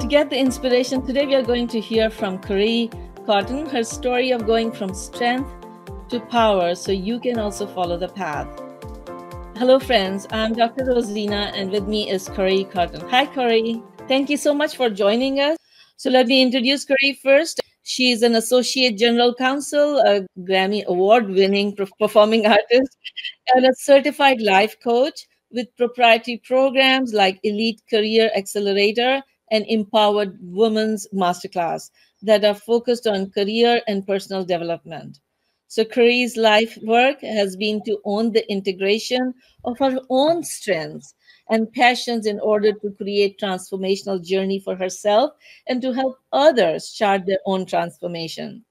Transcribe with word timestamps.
To 0.00 0.06
get 0.06 0.30
the 0.30 0.38
inspiration, 0.38 1.04
today 1.04 1.26
we 1.26 1.34
are 1.34 1.42
going 1.42 1.66
to 1.68 1.80
hear 1.80 2.08
from 2.08 2.40
Corey 2.40 2.88
Cotton, 3.26 3.66
her 3.66 3.82
story 3.82 4.30
of 4.30 4.46
going 4.46 4.70
from 4.70 4.94
strength 4.94 5.50
to 6.10 6.20
power 6.20 6.76
so 6.76 6.92
you 6.92 7.18
can 7.18 7.36
also 7.36 7.66
follow 7.66 7.98
the 7.98 8.06
path. 8.06 8.46
Hello, 9.56 9.80
friends. 9.80 10.28
I'm 10.30 10.54
Dr. 10.54 10.84
Rosina, 10.84 11.50
and 11.52 11.72
with 11.72 11.88
me 11.88 12.08
is 12.08 12.28
Corey 12.28 12.62
Cotton. 12.62 13.00
Hi, 13.08 13.26
Corey. 13.26 13.82
Thank 14.06 14.30
you 14.30 14.36
so 14.36 14.54
much 14.54 14.76
for 14.76 14.88
joining 14.88 15.40
us. 15.40 15.56
So, 15.96 16.10
let 16.10 16.28
me 16.28 16.42
introduce 16.42 16.84
Corey 16.84 17.18
first. 17.20 17.60
She 17.82 18.12
is 18.12 18.22
an 18.22 18.36
associate 18.36 18.98
general 18.98 19.34
counsel, 19.34 19.98
a 19.98 20.24
Grammy 20.38 20.84
award 20.84 21.28
winning 21.28 21.76
performing 21.98 22.46
artist, 22.46 22.96
and 23.52 23.66
a 23.66 23.74
certified 23.74 24.40
life 24.40 24.76
coach 24.80 25.26
with 25.50 25.76
proprietary 25.76 26.40
programs 26.46 27.12
like 27.12 27.40
Elite 27.42 27.82
Career 27.90 28.30
Accelerator 28.36 29.22
and 29.50 29.64
Empowered 29.68 30.38
Women's 30.40 31.06
Masterclass 31.12 31.90
that 32.22 32.44
are 32.44 32.54
focused 32.54 33.06
on 33.06 33.30
career 33.30 33.80
and 33.86 34.06
personal 34.06 34.44
development. 34.44 35.20
So 35.68 35.84
Corey's 35.84 36.36
life 36.36 36.78
work 36.82 37.20
has 37.20 37.54
been 37.54 37.82
to 37.84 37.98
own 38.04 38.32
the 38.32 38.50
integration 38.50 39.34
of 39.64 39.78
her 39.78 39.98
own 40.08 40.42
strengths 40.42 41.14
and 41.50 41.70
passions 41.72 42.26
in 42.26 42.40
order 42.40 42.72
to 42.72 42.90
create 42.92 43.38
transformational 43.38 44.24
journey 44.24 44.60
for 44.60 44.74
herself 44.76 45.32
and 45.66 45.82
to 45.82 45.92
help 45.92 46.16
others 46.32 46.90
chart 46.92 47.26
their 47.26 47.40
own 47.44 47.66
transformation. 47.66 48.64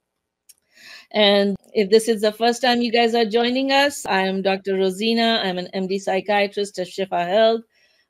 And 1.12 1.56
if 1.73 1.90
this 1.90 2.08
is 2.08 2.22
the 2.22 2.32
first 2.32 2.62
time 2.62 2.82
you 2.82 2.92
guys 2.92 3.16
are 3.16 3.26
joining 3.26 3.72
us, 3.72 4.06
I 4.06 4.22
am 4.22 4.42
Dr. 4.42 4.76
Rosina. 4.76 5.42
I'm 5.44 5.58
an 5.58 5.70
MD 5.73 6.02
psychiatrist 6.02 6.80
at 6.80 6.88
Shifa 6.88 7.26
Health 7.28 7.62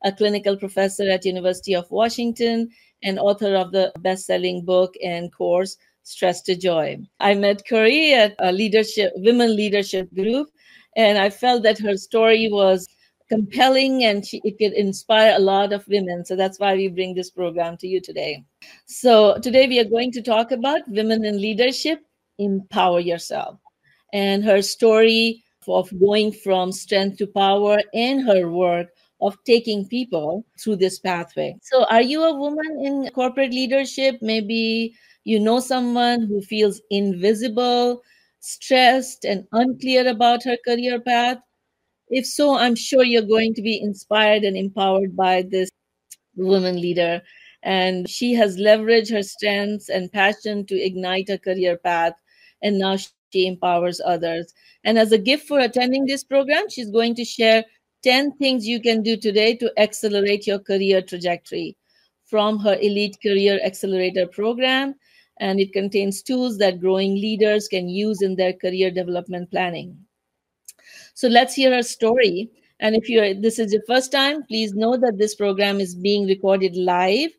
a 0.04 0.12
clinical 0.12 0.58
professor 0.58 1.10
at 1.10 1.26
University 1.26 1.74
of 1.74 1.90
Washington 1.92 2.70
and 3.04 3.20
author 3.20 3.56
of 3.56 3.72
the 3.72 3.92
best-selling 4.00 4.66
book 4.66 4.94
and 5.04 5.32
course 5.34 5.78
Stress 6.04 6.42
to 6.44 6.56
Joy. 6.56 6.98
I 7.20 7.34
met 7.34 7.68
Corey 7.68 8.14
at 8.14 8.34
a 8.40 8.52
leadership 8.52 9.12
women 9.18 9.56
leadership 9.56 10.14
group 10.14 10.50
and 10.96 11.18
I 11.18 11.30
felt 11.30 11.64
that 11.64 11.80
her 11.80 11.98
story 11.98 12.48
was 12.50 12.88
compelling 13.30 14.06
and 14.06 14.26
she, 14.26 14.42
it 14.44 14.58
could 14.58 14.72
inspire 14.74 15.36
a 15.36 15.40
lot 15.40 15.74
of 15.74 15.88
women. 15.88 16.24
So 16.24 16.36
that's 16.36 16.60
why 16.60 16.76
we 16.76 16.88
bring 16.88 17.14
this 17.14 17.30
program 17.30 17.76
to 17.78 17.88
you 17.88 18.00
today. 18.00 18.46
So 18.86 19.38
today 19.40 19.68
we 19.68 19.80
are 19.80 19.90
going 19.90 20.12
to 20.14 20.22
talk 20.22 20.52
about 20.52 20.88
women 20.88 21.26
in 21.26 21.42
leadership, 21.42 22.00
empower 22.40 23.02
yourself. 23.02 23.60
And 24.14 24.46
her 24.46 24.62
story 24.62 25.44
of 25.68 25.92
going 26.00 26.32
from 26.32 26.72
strength 26.72 27.18
to 27.18 27.28
power 27.28 27.80
in 27.94 28.22
her 28.22 28.50
work 28.50 28.88
of 29.22 29.38
taking 29.46 29.88
people 29.88 30.46
through 30.60 30.76
this 30.76 31.00
pathway. 31.00 31.56
So, 31.62 31.86
are 31.86 32.02
you 32.02 32.24
a 32.24 32.36
woman 32.36 32.82
in 32.84 33.10
corporate 33.14 33.52
leadership? 33.52 34.18
Maybe 34.22 34.96
you 35.24 35.40
know 35.40 35.60
someone 35.60 36.22
who 36.22 36.42
feels 36.42 36.82
invisible, 36.90 38.02
stressed, 38.40 39.26
and 39.26 39.46
unclear 39.52 40.08
about 40.08 40.44
her 40.44 40.58
career 40.66 41.00
path? 41.00 41.38
If 42.10 42.26
so, 42.26 42.58
I'm 42.58 42.76
sure 42.76 43.04
you're 43.04 43.22
going 43.24 43.54
to 43.56 43.62
be 43.62 43.82
inspired 43.82 44.44
and 44.44 44.56
empowered 44.56 45.16
by 45.16 45.44
this 45.50 45.70
woman 46.36 46.80
leader. 46.80 47.22
And 47.64 48.10
she 48.10 48.34
has 48.36 48.58
leveraged 48.58 49.12
her 49.12 49.24
strengths 49.24 49.90
and 49.90 50.12
passion 50.12 50.66
to 50.68 50.76
ignite 50.76 51.28
her 51.28 51.38
career 51.38 51.78
path. 51.78 52.14
And 52.62 52.80
now 52.80 52.96
she 52.98 53.48
empowers 53.48 54.00
others. 54.06 54.54
And 54.84 54.98
as 54.98 55.12
a 55.12 55.18
gift 55.18 55.48
for 55.48 55.60
attending 55.60 56.06
this 56.06 56.24
program, 56.24 56.70
she's 56.70 56.90
going 56.90 57.16
to 57.16 57.26
share 57.26 57.66
10 58.08 58.38
things 58.38 58.66
you 58.66 58.80
can 58.80 59.04
do 59.04 59.18
today 59.18 59.54
to 59.54 59.70
accelerate 59.78 60.48
your 60.48 60.60
career 60.60 61.02
trajectory 61.02 61.76
from 62.24 62.58
her 62.58 62.76
Elite 62.76 63.18
Career 63.22 63.60
Accelerator 63.66 64.26
program. 64.26 64.96
And 65.42 65.60
it 65.60 65.74
contains 65.74 66.24
tools 66.24 66.58
that 66.60 66.80
growing 66.80 67.16
leaders 67.16 67.68
can 67.68 67.90
use 67.90 68.22
in 68.22 68.38
their 68.38 68.54
career 68.54 68.92
development 68.92 69.52
planning. 69.52 69.98
So 71.16 71.28
let's 71.28 71.54
hear 71.54 71.74
her 71.74 71.84
story. 71.84 72.50
And 72.80 72.96
if 72.96 73.10
you're 73.10 73.34
this 73.34 73.60
is 73.60 73.74
your 73.74 73.84
first 73.86 74.14
time, 74.14 74.44
please 74.44 74.74
know 74.74 74.96
that 74.96 75.18
this 75.18 75.36
program 75.36 75.82
is 75.82 75.94
being 75.94 76.28
recorded 76.28 76.78
live. 76.78 77.32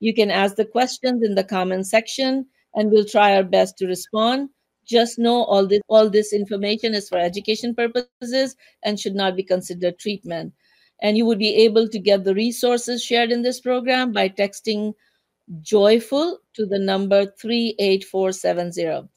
You 0.00 0.12
can 0.12 0.32
ask 0.32 0.56
the 0.56 0.64
questions 0.64 1.22
in 1.22 1.36
the 1.36 1.44
comment 1.44 1.86
section 1.86 2.46
and 2.74 2.90
we'll 2.90 3.04
try 3.04 3.36
our 3.36 3.44
best 3.44 3.78
to 3.78 3.86
respond 3.86 4.48
just 4.86 5.18
know 5.18 5.44
all 5.44 5.66
this 5.66 5.82
all 5.88 6.08
this 6.08 6.32
information 6.32 6.94
is 6.94 7.08
for 7.08 7.18
education 7.18 7.74
purposes 7.74 8.56
and 8.82 8.98
should 8.98 9.14
not 9.14 9.36
be 9.36 9.42
considered 9.42 9.98
treatment. 9.98 10.52
And 11.02 11.16
you 11.16 11.26
would 11.26 11.38
be 11.38 11.54
able 11.56 11.88
to 11.88 11.98
get 11.98 12.24
the 12.24 12.34
resources 12.34 13.04
shared 13.04 13.30
in 13.30 13.42
this 13.42 13.60
program 13.60 14.12
by 14.12 14.28
texting 14.30 14.94
joyful 15.60 16.38
to 16.54 16.66
the 16.66 16.78
number 16.78 17.26
38470 17.38 19.08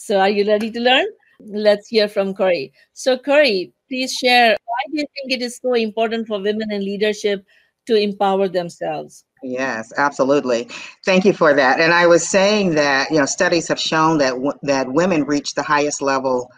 so 0.00 0.20
are 0.20 0.30
you 0.30 0.46
ready 0.46 0.70
to 0.70 0.80
learn? 0.80 1.06
Let's 1.40 1.88
hear 1.88 2.06
from 2.06 2.32
corey. 2.32 2.72
So 2.92 3.18
corey 3.18 3.72
please 3.88 4.12
share 4.12 4.50
why 4.50 4.82
do 4.92 4.98
you 4.98 5.06
think 5.14 5.32
it 5.32 5.42
is 5.42 5.58
so 5.60 5.74
important 5.74 6.28
for 6.28 6.40
women 6.40 6.70
in 6.70 6.84
leadership 6.84 7.44
to 7.86 7.96
empower 7.96 8.48
themselves 8.48 9.24
Yes, 9.42 9.92
absolutely. 9.96 10.68
Thank 11.04 11.24
you 11.24 11.32
for 11.32 11.54
that. 11.54 11.80
And 11.80 11.92
I 11.92 12.06
was 12.06 12.28
saying 12.28 12.74
that, 12.74 13.10
you 13.10 13.18
know, 13.18 13.26
studies 13.26 13.68
have 13.68 13.78
shown 13.80 14.18
that 14.18 14.34
that 14.62 14.92
women 14.92 15.24
reach 15.24 15.54
the 15.54 15.62
highest 15.62 16.02
level 16.02 16.50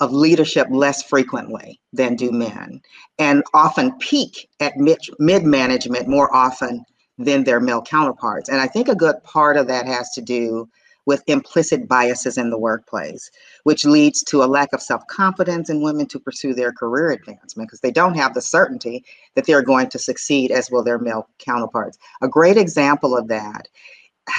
of 0.00 0.12
leadership 0.12 0.66
less 0.70 1.02
frequently 1.02 1.80
than 1.92 2.16
do 2.16 2.32
men 2.32 2.80
and 3.18 3.44
often 3.54 3.96
peak 3.98 4.48
at 4.60 4.76
mid, 4.76 4.98
mid 5.20 5.44
management 5.44 6.08
more 6.08 6.34
often 6.34 6.84
than 7.18 7.44
their 7.44 7.60
male 7.60 7.82
counterparts. 7.82 8.48
And 8.48 8.60
I 8.60 8.66
think 8.66 8.88
a 8.88 8.96
good 8.96 9.22
part 9.22 9.56
of 9.56 9.68
that 9.68 9.86
has 9.86 10.10
to 10.12 10.20
do 10.22 10.68
with 11.06 11.22
implicit 11.26 11.86
biases 11.86 12.38
in 12.38 12.50
the 12.50 12.58
workplace, 12.58 13.30
which 13.64 13.84
leads 13.84 14.22
to 14.24 14.42
a 14.42 14.46
lack 14.46 14.72
of 14.72 14.82
self 14.82 15.06
confidence 15.06 15.68
in 15.68 15.82
women 15.82 16.06
to 16.06 16.18
pursue 16.18 16.54
their 16.54 16.72
career 16.72 17.10
advancement 17.10 17.68
because 17.68 17.80
they 17.80 17.90
don't 17.90 18.16
have 18.16 18.34
the 18.34 18.40
certainty 18.40 19.04
that 19.34 19.46
they're 19.46 19.62
going 19.62 19.88
to 19.90 19.98
succeed 19.98 20.50
as 20.50 20.70
will 20.70 20.82
their 20.82 20.98
male 20.98 21.28
counterparts. 21.38 21.98
A 22.22 22.28
great 22.28 22.56
example 22.56 23.16
of 23.16 23.28
that 23.28 23.68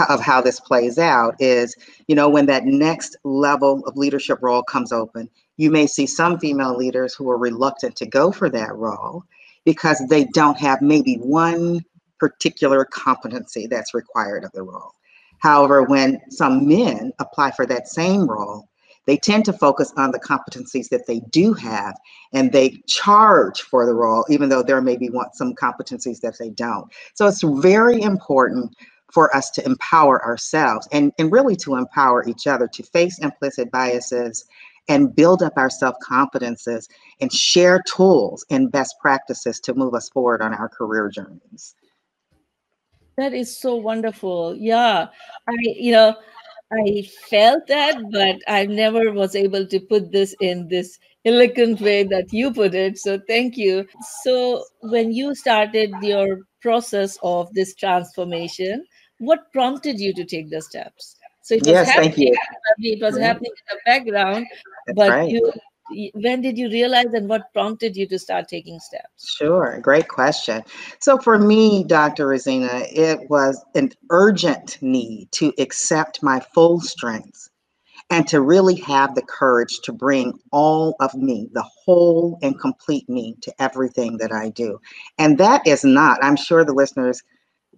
of 0.10 0.20
how 0.20 0.42
this 0.42 0.60
plays 0.60 0.98
out 0.98 1.36
is 1.40 1.76
you 2.08 2.16
know 2.16 2.28
when 2.28 2.48
that 2.48 2.66
next 2.66 3.16
level 3.24 3.84
of 3.86 3.96
leadership 3.96 4.40
role 4.42 4.64
comes 4.64 4.92
open 4.92 5.30
you 5.58 5.70
may 5.70 5.86
see 5.86 6.08
some 6.08 6.40
female 6.40 6.76
leaders 6.76 7.14
who 7.14 7.30
are 7.30 7.38
reluctant 7.38 7.96
to 7.96 8.06
go 8.06 8.32
for 8.32 8.50
that 8.50 8.76
role 8.76 9.24
because 9.64 10.02
they 10.10 10.26
don't 10.26 10.58
have 10.58 10.82
maybe 10.82 11.16
one 11.18 11.84
particular 12.20 12.86
competency 12.86 13.68
that's 13.68 13.94
required 13.94 14.44
of 14.44 14.52
the 14.54 14.64
role 14.64 14.92
However, 15.40 15.84
when 15.84 16.20
some 16.30 16.68
men 16.68 17.12
apply 17.20 17.52
for 17.52 17.66
that 17.66 17.88
same 17.88 18.26
role, 18.28 18.68
they 19.06 19.18
tend 19.18 19.46
to 19.46 19.54
focus 19.54 19.94
on 19.98 20.12
the 20.12 20.20
competencies 20.20 20.90
that 20.90 21.06
they 21.06 21.20
do 21.30 21.54
have 21.54 21.96
and 22.34 22.52
they 22.52 22.82
charge 22.88 23.62
for 23.62 23.86
the 23.86 23.94
role, 23.94 24.26
even 24.30 24.50
though 24.50 24.64
there 24.64 24.82
maybe 24.82 25.10
want 25.10 25.36
some 25.36 25.54
competencies 25.54 26.20
that 26.22 26.38
they 26.40 26.50
don't. 26.50 26.92
So 27.14 27.28
it's 27.28 27.44
very 27.44 28.02
important 28.02 28.76
for 29.12 29.34
us 29.36 29.50
to 29.52 29.66
empower 29.66 30.24
ourselves 30.26 30.88
and, 30.92 31.12
and 31.20 31.32
really 31.32 31.56
to 31.56 31.76
empower 31.76 32.28
each 32.28 32.48
other 32.48 32.68
to 32.68 32.84
face 32.84 33.20
implicit 33.20 33.72
biases 33.72 34.46
and 34.88 35.16
build 35.16 35.42
up 35.42 35.54
our 35.58 35.70
self 35.70 35.96
confidences 36.04 36.90
and 37.22 37.32
share 37.32 37.82
tools 37.88 38.46
and 38.50 38.72
best 38.72 38.96
practices 39.00 39.60
to 39.62 39.74
move 39.74 39.94
us 39.94 40.10
forward 40.10 40.42
on 40.42 40.54
our 40.54 40.70
career 40.70 41.10
journeys. 41.10 41.76
That 43.18 43.34
is 43.34 43.58
so 43.58 43.76
wonderful. 43.76 44.56
Yeah. 44.56 45.08
I, 45.48 45.56
you 45.62 45.92
know, 45.92 46.16
I 46.72 47.08
felt 47.30 47.68
that, 47.68 47.98
but 48.12 48.38
I 48.48 48.66
never 48.66 49.12
was 49.12 49.36
able 49.36 49.66
to 49.68 49.80
put 49.80 50.12
this 50.12 50.36
in 50.42 50.68
this 50.68 50.98
elegant 51.24 51.80
way 51.82 52.04
that 52.04 52.32
you 52.32 52.54
put 52.54 52.76
it. 52.76 52.98
So 52.98 53.20
thank 53.28 53.58
you. 53.58 53.88
So 54.24 54.64
when 54.82 55.12
you 55.12 55.36
started 55.36 55.92
your 56.02 56.42
process 56.62 57.18
of 57.24 57.54
this 57.54 57.76
transformation, 57.76 58.86
what 59.20 59.52
prompted 59.54 60.00
you 60.00 60.14
to 60.14 60.26
take 60.26 60.50
the 60.50 60.62
steps? 60.62 61.16
So 61.42 61.56
it 61.56 61.62
was 61.62 61.68
yes, 61.68 61.88
happening, 61.88 62.10
thank 62.10 62.18
you. 62.18 62.38
It 62.80 63.02
was 63.02 63.14
mm-hmm. 63.14 63.24
happening 63.24 63.52
in 63.52 63.78
the 63.78 63.82
background, 63.86 64.48
That's 64.88 64.96
but 64.98 65.10
right. 65.12 65.30
you 65.30 65.54
when 66.14 66.42
did 66.42 66.58
you 66.58 66.70
realize 66.70 67.14
and 67.14 67.30
what 67.30 67.54
prompted 67.54 67.96
you 67.96 68.08
to 68.08 68.20
start 68.20 68.48
taking 68.48 68.80
steps? 68.80 69.36
Sure, 69.38 69.80
great 69.82 70.08
question. 70.08 70.64
So 71.00 71.18
for 71.18 71.38
me, 71.38 71.84
Dr. 71.84 72.28
Rosina, 72.28 72.84
it 72.92 73.30
was 73.30 73.64
an 73.76 73.92
urgent 74.10 74.78
need 74.82 75.32
to 75.34 75.54
accept 75.60 76.24
my 76.24 76.40
full 76.54 76.80
strengths 76.80 77.50
and 78.10 78.28
to 78.28 78.42
really 78.42 78.76
have 78.76 79.16
the 79.16 79.22
courage 79.22 79.80
to 79.84 79.92
bring 79.92 80.40
all 80.52 80.96
of 81.00 81.14
me, 81.16 81.50
the 81.54 81.64
whole 81.64 82.38
and 82.42 82.60
complete 82.60 83.08
me, 83.10 83.36
to 83.42 83.54
everything 83.60 84.18
that 84.18 84.32
I 84.32 84.50
do. 84.50 84.80
And 85.18 85.38
that 85.40 85.66
is 85.66 85.84
not, 85.84 86.24
I'm 86.24 86.36
sure 86.36 86.64
the 86.64 86.74
listeners 86.74 87.24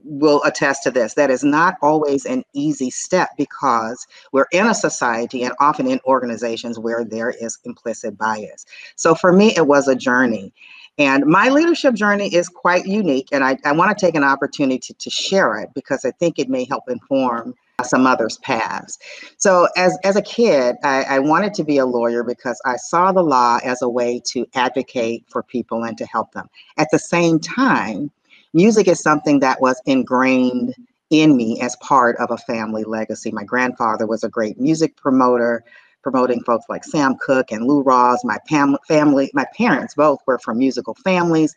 will 0.07 0.41
attest 0.43 0.83
to 0.83 0.91
this. 0.91 1.13
That 1.15 1.29
is 1.29 1.43
not 1.43 1.75
always 1.81 2.25
an 2.25 2.43
easy 2.53 2.89
step 2.89 3.29
because 3.37 4.07
we're 4.31 4.47
in 4.51 4.65
a 4.65 4.73
society 4.73 5.43
and 5.43 5.53
often 5.59 5.87
in 5.87 5.99
organizations 6.05 6.79
where 6.79 7.03
there 7.03 7.29
is 7.29 7.57
implicit 7.65 8.17
bias. 8.17 8.65
So 8.95 9.13
for 9.13 9.31
me, 9.31 9.53
it 9.55 9.67
was 9.67 9.87
a 9.87 9.95
journey. 9.95 10.53
And 10.99 11.25
my 11.25 11.49
leadership 11.49 11.93
journey 11.93 12.33
is 12.33 12.49
quite 12.49 12.87
unique, 12.87 13.27
and 13.31 13.43
I, 13.43 13.57
I 13.65 13.71
want 13.71 13.95
to 13.95 14.05
take 14.05 14.15
an 14.15 14.23
opportunity 14.23 14.79
to, 14.79 14.93
to 14.95 15.09
share 15.11 15.59
it 15.59 15.69
because 15.75 16.03
I 16.03 16.11
think 16.11 16.39
it 16.39 16.49
may 16.49 16.65
help 16.65 16.85
inform 16.89 17.53
some 17.83 18.07
others' 18.07 18.37
paths. 18.39 18.97
So, 19.37 19.67
as, 19.77 19.95
as 20.03 20.15
a 20.15 20.23
kid, 20.23 20.75
I, 20.83 21.03
I, 21.03 21.19
wanted 21.19 21.53
to 21.55 21.63
be 21.63 21.77
a 21.77 21.85
lawyer 21.85 22.23
because 22.23 22.59
I 22.65 22.77
saw 22.77 23.11
the 23.11 23.21
law 23.21 23.59
as 23.63 23.83
a 23.83 23.89
way 23.89 24.19
to 24.31 24.47
advocate 24.55 25.25
for 25.29 25.43
people 25.43 25.83
and 25.83 25.95
to 25.99 26.05
help 26.07 26.31
them. 26.31 26.49
At 26.77 26.87
the 26.91 26.97
same 26.97 27.39
time, 27.39 28.09
music 28.53 28.87
is 28.87 29.01
something 29.01 29.39
that 29.39 29.61
was 29.61 29.81
ingrained 29.85 30.73
in 31.09 31.37
me 31.37 31.59
as 31.61 31.75
part 31.77 32.17
of 32.17 32.31
a 32.31 32.37
family 32.37 32.83
legacy. 32.83 33.31
My 33.31 33.43
grandfather 33.43 34.05
was 34.05 34.23
a 34.23 34.29
great 34.29 34.59
music 34.59 34.95
promoter 34.97 35.63
promoting 36.03 36.41
folks 36.43 36.65
like 36.69 36.83
Sam 36.85 37.15
Cooke 37.19 37.51
and 37.51 37.65
Lou 37.65 37.83
Rawls. 37.83 38.19
My 38.23 38.37
pam- 38.47 38.77
family, 38.87 39.29
my 39.33 39.45
parents 39.57 39.95
both 39.95 40.19
were 40.25 40.39
from 40.39 40.57
musical 40.57 40.93
families. 40.95 41.53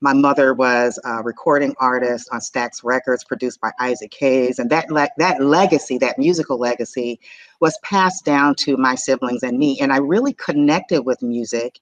My 0.00 0.12
mother 0.12 0.52
was 0.54 0.98
a 1.04 1.22
recording 1.22 1.74
artist 1.78 2.28
on 2.32 2.40
Stax 2.40 2.82
Records, 2.82 3.22
produced 3.22 3.60
by 3.60 3.70
Isaac 3.78 4.12
Hayes, 4.18 4.58
and 4.58 4.68
that 4.70 4.90
le- 4.90 5.08
that 5.18 5.40
legacy, 5.40 5.98
that 5.98 6.18
musical 6.18 6.58
legacy, 6.58 7.20
was 7.60 7.78
passed 7.84 8.24
down 8.24 8.56
to 8.56 8.76
my 8.76 8.96
siblings 8.96 9.44
and 9.44 9.58
me. 9.58 9.78
And 9.80 9.92
I 9.92 9.98
really 9.98 10.32
connected 10.32 11.02
with 11.02 11.22
music 11.22 11.78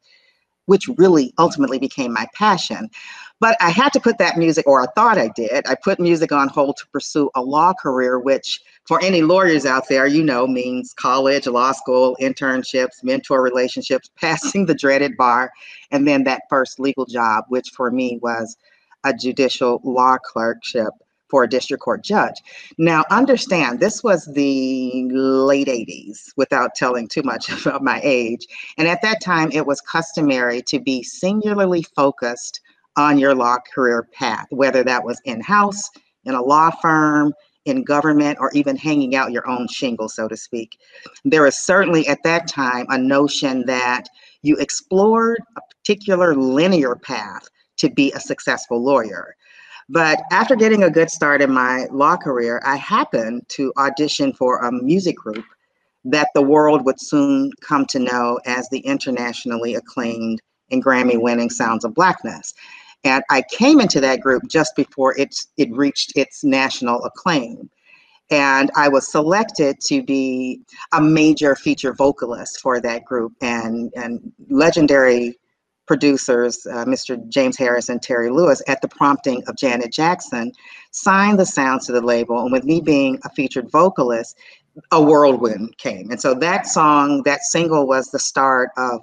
which 0.70 0.88
really 0.99 1.34
ultimately 1.37 1.81
became 1.81 2.12
my 2.12 2.28
passion. 2.32 2.88
But 3.40 3.56
I 3.61 3.70
had 3.70 3.93
to 3.94 4.00
put 4.00 4.19
that 4.19 4.38
music, 4.38 4.69
or 4.69 4.81
I 4.81 4.87
thought 4.94 5.19
I 5.19 5.26
did, 5.34 5.67
I 5.67 5.75
put 5.75 5.99
music 5.99 6.31
on 6.31 6.49
hold 6.49 6.76
to 6.76 6.87
pursue 6.93 7.28
a 7.34 7.43
law 7.43 7.72
career, 7.72 8.20
which 8.20 8.61
for 8.87 9.02
any 9.02 9.22
lawyers 9.22 9.67
out 9.67 9.88
there, 9.88 10.06
you 10.06 10.22
know, 10.22 10.46
means 10.46 10.94
college, 10.94 11.49
law 11.49 11.72
school, 11.72 12.17
internships, 12.20 13.02
mentor 13.02 13.43
relationships, 13.43 14.11
passing 14.20 14.67
the 14.67 14.75
dreaded 14.76 15.17
bar, 15.17 15.50
and 15.90 16.06
then 16.06 16.22
that 16.22 16.43
first 16.49 16.78
legal 16.78 17.05
job, 17.05 17.46
which 17.49 17.70
for 17.70 17.90
me 17.90 18.20
was 18.22 18.56
a 19.02 19.12
judicial 19.12 19.81
law 19.82 20.19
clerkship 20.22 20.93
for 21.31 21.44
a 21.44 21.49
district 21.49 21.82
court 21.82 22.03
judge. 22.03 22.35
Now, 22.79 23.05
understand, 23.11 23.81
this 23.81 24.03
was 24.03 24.27
the 24.35 25.09
late 25.11 25.69
80s 25.69 26.32
without 26.37 26.75
telling 26.75 27.09
too 27.09 27.23
much 27.23 27.49
about 27.67 27.82
my 27.82 28.00
age. 28.03 28.47
And 28.77 28.88
at 28.88 29.03
that 29.03 29.23
time, 29.23 29.50
it 29.53 29.67
was 29.67 29.81
customary 29.81 30.62
to 30.62 30.81
be 30.81 31.03
singularly 31.03 31.82
focused 31.82 32.61
on 32.97 33.19
your 33.19 33.35
law 33.35 33.59
career 33.73 34.09
path, 34.12 34.47
whether 34.50 34.82
that 34.85 35.05
was 35.05 35.21
in 35.25 35.41
house, 35.41 35.91
in 36.25 36.35
a 36.35 36.43
law 36.43 36.71
firm, 36.82 37.32
in 37.67 37.85
government, 37.85 38.38
or 38.41 38.50
even 38.53 38.77
hanging 38.77 39.15
out 39.15 39.32
your 39.32 39.49
own 39.49 39.69
shingle, 39.69 40.09
so 40.09 40.27
to 40.29 40.37
speak. 40.37 40.79
There 41.25 41.47
is 41.47 41.56
certainly 41.56 42.06
at 42.09 42.23
that 42.25 42.49
time 42.49 42.87
a 42.88 42.99
notion 42.99 43.65
that 43.67 44.05
you 44.43 44.56
explored 44.56 45.38
a 45.56 45.61
particular 45.77 46.35
linear 46.35 46.97
path 46.97 47.49
to 47.79 47.91
be 47.91 48.12
a 48.12 48.21
successful 48.21 48.82
lawyer. 48.82 49.37
But 49.92 50.22
after 50.31 50.54
getting 50.54 50.84
a 50.84 50.90
good 50.90 51.10
start 51.10 51.42
in 51.42 51.52
my 51.52 51.87
law 51.90 52.16
career, 52.16 52.62
I 52.64 52.76
happened 52.76 53.42
to 53.48 53.72
audition 53.76 54.32
for 54.32 54.58
a 54.58 54.70
music 54.70 55.16
group 55.16 55.44
that 56.04 56.28
the 56.32 56.42
world 56.42 56.84
would 56.87 57.00
soon 57.00 57.50
come 57.60 57.87
to 57.87 57.98
know 57.98 58.38
as 58.46 58.69
the 58.69 58.78
internationally 58.81 59.75
acclaimed 59.75 60.40
and 60.70 60.84
Grammy 60.84 61.20
winning 61.20 61.50
Sounds 61.50 61.84
of 61.84 61.92
Blackness. 61.92 62.54
And 63.02 63.25
I 63.31 63.42
came 63.50 63.81
into 63.81 64.00
that 64.00 64.20
group 64.20 64.44
just 64.48 64.76
before 64.76 65.19
it, 65.19 65.34
it 65.56 65.72
reached 65.72 66.12
its 66.14 66.44
national 66.44 67.02
acclaim. 67.02 67.69
And 68.31 68.70
I 68.76 68.88
was 68.88 69.10
selected 69.10 69.81
to 69.86 70.04
be 70.04 70.60
a 70.93 71.00
major 71.00 71.56
feature 71.56 71.94
vocalist 71.94 72.60
for 72.60 72.81
that 72.81 73.04
group. 73.04 73.32
And, 73.40 73.93
and 73.96 74.32
legendary 74.48 75.39
producers, 75.90 76.64
uh, 76.70 76.84
Mr. 76.84 77.19
James 77.28 77.56
Harris 77.56 77.88
and 77.88 78.00
Terry 78.00 78.31
Lewis, 78.31 78.62
at 78.69 78.81
the 78.81 78.87
prompting 78.87 79.42
of 79.48 79.56
Janet 79.56 79.92
Jackson, 79.92 80.52
signed 80.92 81.40
the 81.40 81.44
sounds 81.44 81.84
to 81.87 81.92
the 81.92 82.00
label. 82.00 82.40
And 82.40 82.52
with 82.52 82.62
me 82.62 82.81
being 82.81 83.19
a 83.25 83.31
featured 83.31 83.69
vocalist, 83.72 84.38
a 84.92 85.02
whirlwind 85.02 85.76
came. 85.78 86.08
And 86.12 86.20
so 86.20 86.32
that 86.34 86.69
song, 86.69 87.25
that 87.25 87.42
single 87.42 87.88
was 87.88 88.12
the 88.12 88.20
start 88.20 88.70
of 88.76 89.02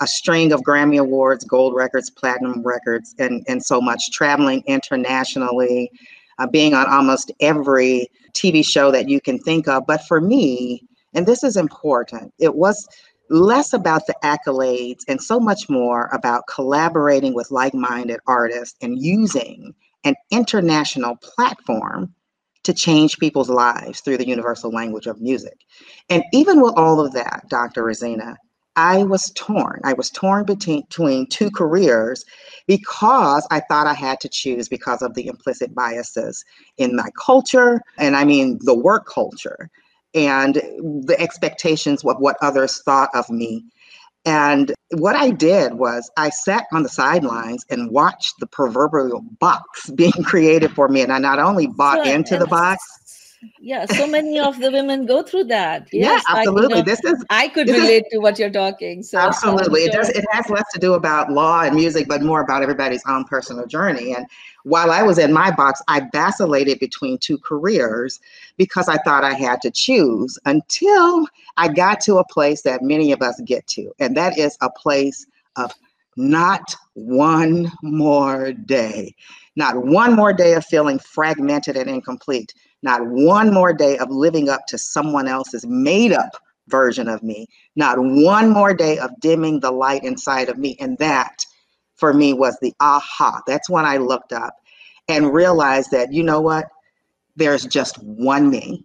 a 0.00 0.06
string 0.06 0.52
of 0.52 0.60
Grammy 0.60 1.00
Awards, 1.00 1.42
gold 1.42 1.74
records, 1.74 2.10
platinum 2.10 2.62
records, 2.62 3.14
and, 3.18 3.42
and 3.48 3.64
so 3.64 3.80
much, 3.80 4.10
traveling 4.12 4.62
internationally, 4.66 5.90
uh, 6.38 6.46
being 6.46 6.74
on 6.74 6.86
almost 6.86 7.32
every 7.40 8.10
TV 8.34 8.62
show 8.62 8.90
that 8.90 9.08
you 9.08 9.22
can 9.22 9.38
think 9.38 9.68
of. 9.68 9.86
But 9.86 10.04
for 10.06 10.20
me, 10.20 10.82
and 11.14 11.24
this 11.24 11.42
is 11.42 11.56
important, 11.56 12.34
it 12.38 12.56
was 12.56 12.86
less 13.28 13.72
about 13.72 14.06
the 14.06 14.14
accolades 14.22 15.02
and 15.08 15.20
so 15.20 15.40
much 15.40 15.68
more 15.68 16.08
about 16.12 16.46
collaborating 16.48 17.34
with 17.34 17.50
like 17.50 17.74
minded 17.74 18.20
artists 18.26 18.76
and 18.82 18.98
using 19.00 19.74
an 20.04 20.14
international 20.30 21.16
platform 21.16 22.14
to 22.62 22.72
change 22.72 23.18
people's 23.18 23.48
lives 23.48 24.00
through 24.00 24.18
the 24.18 24.26
universal 24.26 24.70
language 24.70 25.06
of 25.06 25.20
music. 25.20 25.58
And 26.08 26.24
even 26.32 26.60
with 26.60 26.74
all 26.76 27.00
of 27.00 27.12
that, 27.12 27.44
Dr. 27.48 27.84
Rosina, 27.84 28.36
I 28.76 29.04
was 29.04 29.32
torn. 29.34 29.80
I 29.84 29.94
was 29.94 30.10
torn 30.10 30.44
between, 30.44 30.82
between 30.82 31.28
two 31.28 31.50
careers 31.50 32.24
because 32.66 33.46
I 33.50 33.60
thought 33.60 33.86
I 33.86 33.94
had 33.94 34.20
to 34.20 34.28
choose 34.28 34.68
because 34.68 35.00
of 35.00 35.14
the 35.14 35.28
implicit 35.28 35.74
biases 35.74 36.44
in 36.76 36.94
my 36.94 37.08
culture, 37.24 37.80
and 37.98 38.16
I 38.16 38.24
mean 38.24 38.58
the 38.62 38.74
work 38.74 39.06
culture 39.06 39.70
and 40.14 40.54
the 40.54 41.16
expectations 41.18 42.04
of 42.04 42.16
what 42.18 42.36
others 42.40 42.82
thought 42.82 43.10
of 43.14 43.28
me. 43.30 43.64
And 44.24 44.74
what 44.90 45.14
I 45.14 45.30
did 45.30 45.74
was 45.74 46.10
I 46.16 46.30
sat 46.30 46.66
on 46.72 46.82
the 46.82 46.88
sidelines 46.88 47.64
and 47.70 47.90
watched 47.90 48.40
the 48.40 48.46
proverbial 48.46 49.20
box 49.38 49.88
being 49.94 50.12
created 50.24 50.72
for 50.72 50.88
me. 50.88 51.02
And 51.02 51.12
I 51.12 51.18
not 51.18 51.38
only 51.38 51.68
bought 51.68 52.06
into 52.06 52.36
the 52.36 52.46
box, 52.46 52.82
yeah 53.60 53.84
so 53.86 54.06
many 54.06 54.38
of 54.38 54.58
the 54.60 54.70
women 54.70 55.06
go 55.06 55.22
through 55.22 55.44
that. 55.44 55.88
Yes, 55.92 56.24
yeah 56.26 56.38
absolutely. 56.38 56.82
this 56.82 57.02
is 57.04 57.24
i 57.30 57.48
could 57.48 57.68
relate 57.68 58.04
is, 58.06 58.12
to 58.12 58.18
what 58.18 58.38
you're 58.38 58.50
talking 58.50 59.02
so 59.02 59.18
absolutely. 59.18 59.80
Sure. 59.80 59.88
it 59.88 59.92
does 59.92 60.08
it 60.10 60.24
has 60.30 60.48
less 60.48 60.64
to 60.72 60.78
do 60.78 60.94
about 60.94 61.30
law 61.30 61.62
and 61.62 61.74
music 61.74 62.08
but 62.08 62.22
more 62.22 62.40
about 62.40 62.62
everybody's 62.62 63.02
own 63.06 63.24
personal 63.24 63.66
journey 63.66 64.14
and 64.14 64.26
while 64.64 64.90
i 64.90 65.02
was 65.02 65.18
in 65.18 65.32
my 65.32 65.50
box 65.50 65.82
i 65.88 66.00
vacillated 66.12 66.78
between 66.78 67.18
two 67.18 67.38
careers 67.38 68.20
because 68.56 68.88
i 68.88 68.96
thought 68.98 69.24
i 69.24 69.34
had 69.34 69.60
to 69.60 69.70
choose 69.70 70.38
until 70.44 71.26
i 71.56 71.68
got 71.68 72.00
to 72.00 72.16
a 72.16 72.24
place 72.26 72.62
that 72.62 72.82
many 72.82 73.12
of 73.12 73.22
us 73.22 73.40
get 73.44 73.66
to 73.66 73.92
and 73.98 74.16
that 74.16 74.38
is 74.38 74.56
a 74.60 74.70
place 74.70 75.26
of 75.56 75.72
not 76.16 76.74
one 76.94 77.70
more 77.82 78.52
day 78.52 79.14
not 79.56 79.84
one 79.84 80.14
more 80.14 80.32
day 80.32 80.54
of 80.54 80.64
feeling 80.64 80.98
fragmented 80.98 81.76
and 81.76 81.88
incomplete 81.88 82.54
not 82.82 83.06
one 83.06 83.52
more 83.52 83.72
day 83.72 83.98
of 83.98 84.10
living 84.10 84.48
up 84.48 84.66
to 84.68 84.78
someone 84.78 85.28
else's 85.28 85.66
made 85.66 86.12
up 86.12 86.36
version 86.68 87.08
of 87.08 87.22
me, 87.22 87.46
not 87.76 87.96
one 87.98 88.50
more 88.50 88.74
day 88.74 88.98
of 88.98 89.10
dimming 89.20 89.60
the 89.60 89.70
light 89.70 90.04
inside 90.04 90.48
of 90.48 90.58
me. 90.58 90.76
And 90.80 90.98
that 90.98 91.44
for 91.96 92.12
me 92.12 92.32
was 92.32 92.58
the 92.60 92.74
aha. 92.80 93.40
That's 93.46 93.70
when 93.70 93.84
I 93.84 93.96
looked 93.96 94.32
up 94.32 94.54
and 95.08 95.32
realized 95.32 95.90
that, 95.92 96.12
you 96.12 96.22
know 96.22 96.40
what? 96.40 96.66
There's 97.36 97.64
just 97.64 97.96
one 98.02 98.50
me 98.50 98.84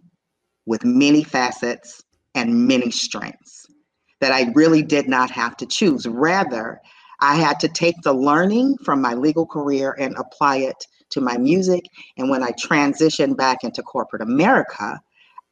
with 0.66 0.84
many 0.84 1.24
facets 1.24 2.02
and 2.34 2.66
many 2.66 2.90
strengths 2.90 3.66
that 4.20 4.32
I 4.32 4.52
really 4.54 4.82
did 4.82 5.08
not 5.08 5.30
have 5.30 5.56
to 5.58 5.66
choose. 5.66 6.06
Rather, 6.06 6.80
I 7.20 7.36
had 7.36 7.58
to 7.60 7.68
take 7.68 8.00
the 8.02 8.12
learning 8.12 8.78
from 8.84 9.00
my 9.00 9.14
legal 9.14 9.46
career 9.46 9.96
and 9.98 10.16
apply 10.16 10.58
it 10.58 10.86
to 11.12 11.20
my 11.20 11.36
music. 11.38 11.84
And 12.16 12.28
when 12.30 12.42
I 12.42 12.50
transitioned 12.52 13.36
back 13.36 13.64
into 13.64 13.82
corporate 13.82 14.22
America, 14.22 15.00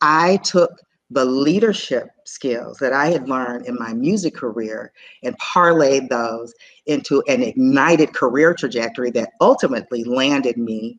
I 0.00 0.38
took 0.38 0.70
the 1.10 1.24
leadership 1.24 2.08
skills 2.24 2.78
that 2.78 2.92
I 2.92 3.06
had 3.06 3.28
learned 3.28 3.66
in 3.66 3.76
my 3.78 3.92
music 3.92 4.34
career 4.34 4.92
and 5.24 5.36
parlayed 5.38 6.08
those 6.08 6.54
into 6.86 7.22
an 7.28 7.42
ignited 7.42 8.14
career 8.14 8.54
trajectory 8.54 9.10
that 9.10 9.32
ultimately 9.40 10.04
landed 10.04 10.56
me 10.56 10.98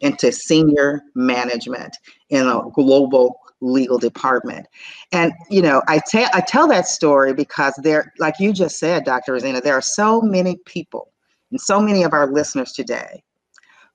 into 0.00 0.32
senior 0.32 1.02
management 1.14 1.96
in 2.30 2.48
a 2.48 2.62
global 2.74 3.38
legal 3.60 3.98
department. 3.98 4.66
And 5.12 5.32
you 5.48 5.62
know, 5.62 5.82
I 5.86 6.00
tell 6.10 6.28
I 6.34 6.40
tell 6.40 6.66
that 6.68 6.88
story 6.88 7.32
because 7.32 7.74
there, 7.84 8.12
like 8.18 8.34
you 8.40 8.52
just 8.52 8.78
said, 8.78 9.04
Dr. 9.04 9.32
Rosina, 9.34 9.60
there 9.60 9.74
are 9.74 9.80
so 9.80 10.20
many 10.20 10.56
people 10.66 11.12
and 11.52 11.60
so 11.60 11.80
many 11.80 12.02
of 12.02 12.12
our 12.12 12.26
listeners 12.26 12.72
today 12.72 13.22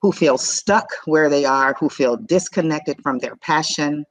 who 0.01 0.11
feel 0.11 0.37
stuck 0.37 0.87
where 1.05 1.29
they 1.29 1.45
are, 1.45 1.75
who 1.79 1.89
feel 1.89 2.17
disconnected 2.17 3.01
from 3.01 3.19
their 3.19 3.35
passion, 3.37 4.05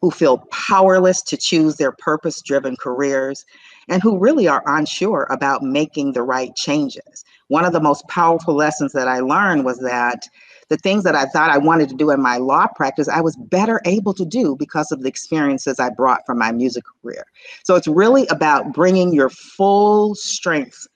who 0.00 0.10
feel 0.10 0.38
powerless 0.50 1.22
to 1.22 1.36
choose 1.36 1.76
their 1.76 1.92
purpose 1.92 2.40
driven 2.42 2.76
careers, 2.76 3.44
and 3.88 4.02
who 4.02 4.18
really 4.18 4.48
are 4.48 4.62
unsure 4.66 5.26
about 5.30 5.62
making 5.62 6.12
the 6.12 6.22
right 6.22 6.54
changes. 6.56 7.24
One 7.48 7.64
of 7.64 7.72
the 7.72 7.80
most 7.80 8.06
powerful 8.08 8.54
lessons 8.54 8.92
that 8.92 9.08
I 9.08 9.20
learned 9.20 9.64
was 9.64 9.78
that 9.80 10.22
the 10.68 10.76
things 10.76 11.02
that 11.02 11.16
I 11.16 11.24
thought 11.26 11.50
I 11.50 11.58
wanted 11.58 11.88
to 11.88 11.96
do 11.96 12.10
in 12.10 12.22
my 12.22 12.36
law 12.36 12.68
practice, 12.76 13.08
I 13.08 13.20
was 13.20 13.36
better 13.36 13.80
able 13.84 14.14
to 14.14 14.24
do 14.24 14.56
because 14.56 14.92
of 14.92 15.02
the 15.02 15.08
experiences 15.08 15.80
I 15.80 15.90
brought 15.90 16.24
from 16.24 16.38
my 16.38 16.52
music 16.52 16.84
career. 17.02 17.24
So 17.64 17.74
it's 17.74 17.88
really 17.88 18.26
about 18.28 18.72
bringing 18.72 19.12
your 19.12 19.30
full 19.30 20.14
strengths 20.14 20.86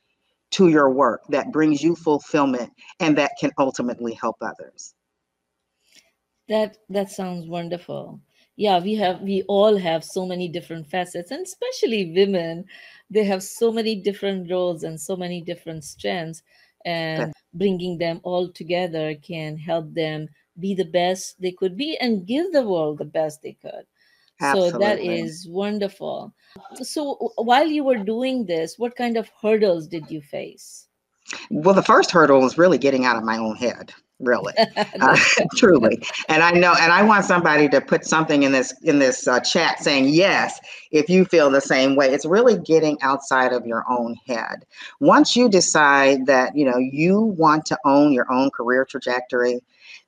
to 0.55 0.69
your 0.69 0.89
work 0.89 1.23
that 1.29 1.51
brings 1.51 1.83
you 1.83 1.97
fulfillment 1.97 2.71
and 3.01 3.19
that 3.19 3.33
can 3.41 3.51
ultimately 3.59 4.15
help 4.15 4.37
others. 4.41 4.95
That 6.49 6.77
that 6.91 7.11
sounds 7.11 7.49
wonderful. 7.49 8.21
Yeah, 8.57 8.79
we 8.79 8.95
have 8.95 9.21
we 9.23 9.43
all 9.49 9.77
have 9.77 10.05
so 10.05 10.25
many 10.25 10.47
different 10.47 10.87
facets 10.87 11.33
and 11.33 11.45
especially 11.45 12.13
women 12.15 12.67
they 13.11 13.25
have 13.25 13.43
so 13.43 13.73
many 13.73 13.97
different 13.97 14.49
roles 14.49 14.85
and 14.85 15.01
so 15.01 15.17
many 15.17 15.41
different 15.41 15.83
strengths 15.83 16.43
and 16.85 17.33
bringing 17.55 17.99
them 17.99 18.21
all 18.23 18.49
together 18.49 19.15
can 19.17 19.57
help 19.57 19.93
them 19.93 20.29
be 20.61 20.75
the 20.75 20.85
best 20.85 21.41
they 21.41 21.51
could 21.51 21.77
be 21.77 21.97
and 21.99 22.27
give 22.27 22.53
the 22.53 22.63
world 22.63 22.99
the 22.99 23.05
best 23.05 23.43
they 23.43 23.55
could 23.55 23.87
Absolutely. 24.41 24.71
so 24.73 24.79
that 24.79 25.00
is 25.00 25.47
wonderful. 25.49 26.35
So 26.83 27.33
while 27.37 27.67
you 27.67 27.85
were 27.85 27.99
doing 27.99 28.47
this 28.47 28.79
what 28.79 28.97
kind 28.97 29.17
of 29.17 29.31
hurdles 29.41 29.87
did 29.87 30.11
you 30.11 30.21
face? 30.21 30.88
Well 31.50 31.75
the 31.75 31.83
first 31.83 32.11
hurdle 32.11 32.41
was 32.41 32.59
really 32.59 32.79
getting 32.79 33.05
out 33.05 33.17
of 33.17 33.25
my 33.25 33.38
own 33.38 33.57
head 33.57 33.93
really. 34.21 34.55
Uh, 35.00 35.19
truly. 35.57 36.00
And 36.29 36.43
i 36.43 36.53
know 36.53 36.75
and 36.81 36.93
i 36.93 37.03
want 37.03 37.25
somebody 37.25 37.69
to 37.69 37.81
put 37.81 38.05
something 38.05 38.45
in 38.45 38.53
this 38.53 38.73
in 38.83 38.99
this 38.99 39.26
uh, 39.26 39.41
chat 39.41 39.83
saying 39.83 40.09
yes 40.09 40.61
if 40.93 41.09
you 41.09 41.25
feel 41.25 41.50
the 41.50 41.61
same 41.61 41.97
way. 41.97 42.09
It's 42.11 42.25
really 42.25 42.59
getting 42.59 43.00
outside 43.03 43.53
of 43.53 43.67
your 43.67 43.85
own 43.91 44.17
head. 44.26 44.64
Once 45.00 45.35
you 45.35 45.49
decide 45.49 46.26
that 46.26 46.57
you 46.57 46.64
know 46.64 46.79
you 46.79 47.21
want 47.21 47.67
to 47.67 47.79
own 47.85 48.12
your 48.12 48.31
own 48.33 48.50
career 48.50 48.85
trajectory 48.85 49.61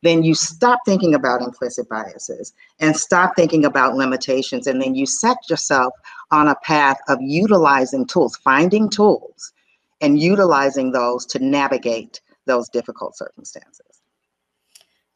then 0.02 0.22
you 0.22 0.34
stop 0.34 0.78
thinking 0.84 1.14
about 1.14 1.42
implicit 1.42 1.88
biases 1.88 2.52
and 2.80 2.96
stop 2.96 3.34
thinking 3.34 3.64
about 3.64 3.94
limitations 3.94 4.66
and 4.66 4.80
then 4.80 4.94
you 4.94 5.06
set 5.06 5.38
yourself 5.48 5.92
on 6.30 6.48
a 6.48 6.54
path 6.56 6.98
of 7.08 7.18
utilizing 7.20 8.06
tools 8.06 8.36
finding 8.36 8.88
tools 8.88 9.52
and 10.00 10.20
utilizing 10.20 10.92
those 10.92 11.24
to 11.26 11.38
navigate 11.38 12.20
those 12.46 12.68
difficult 12.68 13.16
circumstances 13.16 13.96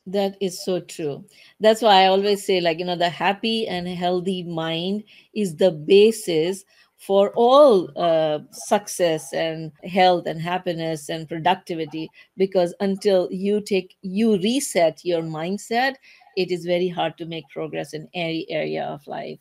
that 0.06 0.36
is 0.40 0.64
so 0.64 0.80
true. 0.80 1.24
That's 1.60 1.82
why 1.82 2.02
I 2.02 2.06
always 2.06 2.44
say, 2.44 2.60
like, 2.60 2.78
you 2.78 2.84
know, 2.84 2.96
the 2.96 3.10
happy 3.10 3.68
and 3.68 3.86
healthy 3.86 4.42
mind 4.42 5.04
is 5.34 5.56
the 5.56 5.70
basis 5.70 6.64
for 7.00 7.32
all 7.34 7.90
uh, 7.96 8.40
success 8.52 9.32
and 9.32 9.72
health 9.84 10.26
and 10.26 10.40
happiness 10.40 11.08
and 11.08 11.26
productivity. 11.26 12.10
Because 12.36 12.74
until 12.80 13.28
you 13.32 13.62
take, 13.62 13.96
you 14.02 14.36
reset 14.36 15.00
your 15.02 15.22
mindset, 15.22 15.94
it 16.36 16.50
is 16.50 16.64
very 16.66 16.88
hard 16.88 17.16
to 17.18 17.24
make 17.24 17.48
progress 17.48 17.94
in 17.94 18.06
any 18.14 18.48
area 18.50 18.84
of 18.84 19.06
life. 19.06 19.38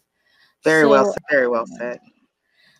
Very 0.63 0.83
so, 0.83 0.89
well, 0.89 1.15
very 1.29 1.47
well 1.47 1.65
said. 1.65 1.99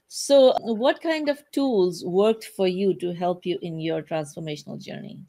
So, 0.08 0.56
what 0.62 1.02
kind 1.02 1.30
of 1.30 1.44
tools 1.52 2.04
worked 2.06 2.46
for 2.46 2.68
you 2.68 2.94
to 2.96 3.14
help 3.14 3.46
you 3.46 3.60
in 3.62 3.80
your 3.80 4.02
transformational 4.02 4.82
journey? 4.82 5.20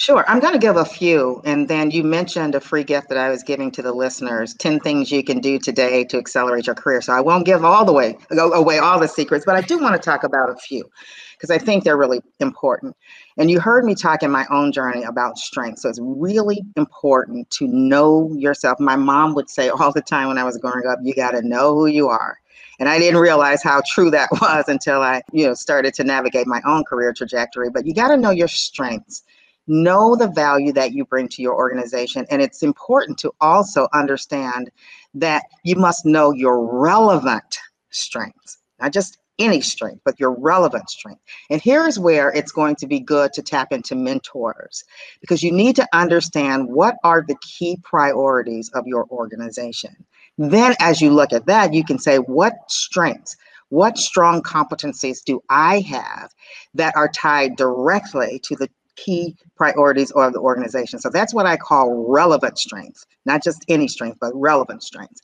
Sure. 0.00 0.24
I'm 0.26 0.40
going 0.40 0.54
to 0.54 0.58
give 0.58 0.78
a 0.78 0.84
few. 0.86 1.42
And 1.44 1.68
then 1.68 1.90
you 1.90 2.02
mentioned 2.02 2.54
a 2.54 2.60
free 2.60 2.84
gift 2.84 3.10
that 3.10 3.18
I 3.18 3.28
was 3.28 3.42
giving 3.42 3.70
to 3.72 3.82
the 3.82 3.92
listeners 3.92 4.54
10 4.54 4.80
things 4.80 5.12
you 5.12 5.22
can 5.22 5.40
do 5.40 5.58
today 5.58 6.04
to 6.04 6.16
accelerate 6.16 6.66
your 6.66 6.74
career. 6.74 7.02
So 7.02 7.12
I 7.12 7.20
won't 7.20 7.44
give 7.44 7.66
all 7.66 7.84
the 7.84 7.92
way, 7.92 8.16
away 8.30 8.78
all 8.78 8.98
the 8.98 9.06
secrets, 9.06 9.44
but 9.44 9.56
I 9.56 9.60
do 9.60 9.78
want 9.78 9.94
to 9.94 10.00
talk 10.00 10.24
about 10.24 10.48
a 10.48 10.56
few 10.56 10.90
because 11.36 11.50
I 11.50 11.58
think 11.58 11.84
they're 11.84 11.98
really 11.98 12.22
important. 12.38 12.96
And 13.36 13.50
you 13.50 13.60
heard 13.60 13.84
me 13.84 13.94
talk 13.94 14.22
in 14.22 14.30
my 14.30 14.46
own 14.50 14.72
journey 14.72 15.02
about 15.02 15.36
strength. 15.36 15.80
So 15.80 15.90
it's 15.90 16.00
really 16.00 16.62
important 16.78 17.50
to 17.50 17.68
know 17.68 18.32
yourself. 18.34 18.80
My 18.80 18.96
mom 18.96 19.34
would 19.34 19.50
say 19.50 19.68
all 19.68 19.92
the 19.92 20.00
time 20.00 20.28
when 20.28 20.38
I 20.38 20.44
was 20.44 20.56
growing 20.56 20.86
up, 20.86 21.00
you 21.02 21.12
got 21.12 21.32
to 21.32 21.42
know 21.42 21.74
who 21.74 21.84
you 21.84 22.08
are. 22.08 22.38
And 22.78 22.88
I 22.88 22.98
didn't 22.98 23.20
realize 23.20 23.62
how 23.62 23.82
true 23.86 24.10
that 24.12 24.30
was 24.40 24.64
until 24.66 25.02
I, 25.02 25.20
you 25.30 25.46
know, 25.46 25.52
started 25.52 25.92
to 25.92 26.04
navigate 26.04 26.46
my 26.46 26.62
own 26.64 26.84
career 26.84 27.12
trajectory. 27.12 27.68
But 27.68 27.84
you 27.84 27.92
got 27.92 28.08
to 28.08 28.16
know 28.16 28.30
your 28.30 28.48
strengths 28.48 29.24
know 29.70 30.16
the 30.16 30.28
value 30.28 30.72
that 30.72 30.92
you 30.92 31.04
bring 31.04 31.28
to 31.28 31.42
your 31.42 31.54
organization. 31.54 32.26
And 32.28 32.42
it's 32.42 32.62
important 32.62 33.18
to 33.18 33.32
also 33.40 33.88
understand 33.94 34.70
that 35.14 35.44
you 35.64 35.76
must 35.76 36.04
know 36.04 36.32
your 36.32 36.66
relevant 36.80 37.58
strengths, 37.90 38.58
not 38.80 38.92
just 38.92 39.18
any 39.38 39.60
strength, 39.60 40.02
but 40.04 40.20
your 40.20 40.38
relevant 40.38 40.90
strength. 40.90 41.22
And 41.48 41.62
here's 41.62 41.98
where 41.98 42.30
it's 42.30 42.52
going 42.52 42.76
to 42.76 42.86
be 42.86 43.00
good 43.00 43.32
to 43.32 43.42
tap 43.42 43.72
into 43.72 43.94
mentors 43.94 44.84
because 45.20 45.42
you 45.42 45.50
need 45.50 45.76
to 45.76 45.88
understand 45.92 46.68
what 46.68 46.96
are 47.04 47.24
the 47.26 47.36
key 47.40 47.78
priorities 47.82 48.70
of 48.74 48.86
your 48.86 49.06
organization. 49.10 49.96
Then, 50.36 50.74
as 50.78 51.00
you 51.00 51.10
look 51.10 51.32
at 51.32 51.46
that, 51.46 51.72
you 51.74 51.84
can 51.84 51.98
say, 51.98 52.18
what 52.18 52.54
strengths, 52.68 53.36
what 53.70 53.98
strong 53.98 54.42
competencies 54.42 55.22
do 55.24 55.42
I 55.48 55.80
have 55.80 56.32
that 56.74 56.96
are 56.96 57.08
tied 57.08 57.56
directly 57.56 58.40
to 58.44 58.56
the 58.56 58.68
key 59.04 59.36
priorities 59.56 60.10
of 60.12 60.32
the 60.32 60.40
organization. 60.40 60.98
So 60.98 61.10
that's 61.10 61.34
what 61.34 61.46
I 61.46 61.56
call 61.56 62.06
relevant 62.08 62.58
strengths, 62.58 63.06
not 63.24 63.42
just 63.42 63.64
any 63.68 63.88
strength, 63.88 64.18
but 64.20 64.32
relevant 64.34 64.82
strengths. 64.82 65.20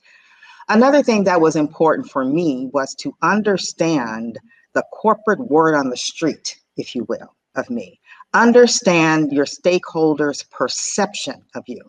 Another 0.68 1.02
thing 1.02 1.24
that 1.24 1.40
was 1.40 1.54
important 1.54 2.10
for 2.10 2.24
me 2.24 2.68
was 2.72 2.94
to 2.96 3.14
understand 3.22 4.38
the 4.74 4.84
corporate 4.92 5.40
word 5.48 5.74
on 5.74 5.90
the 5.90 5.96
street, 5.96 6.58
if 6.76 6.94
you 6.94 7.04
will, 7.04 7.34
of 7.54 7.70
me. 7.70 8.00
Understand 8.34 9.32
your 9.32 9.46
stakeholders' 9.46 10.48
perception 10.50 11.42
of 11.54 11.62
you. 11.66 11.80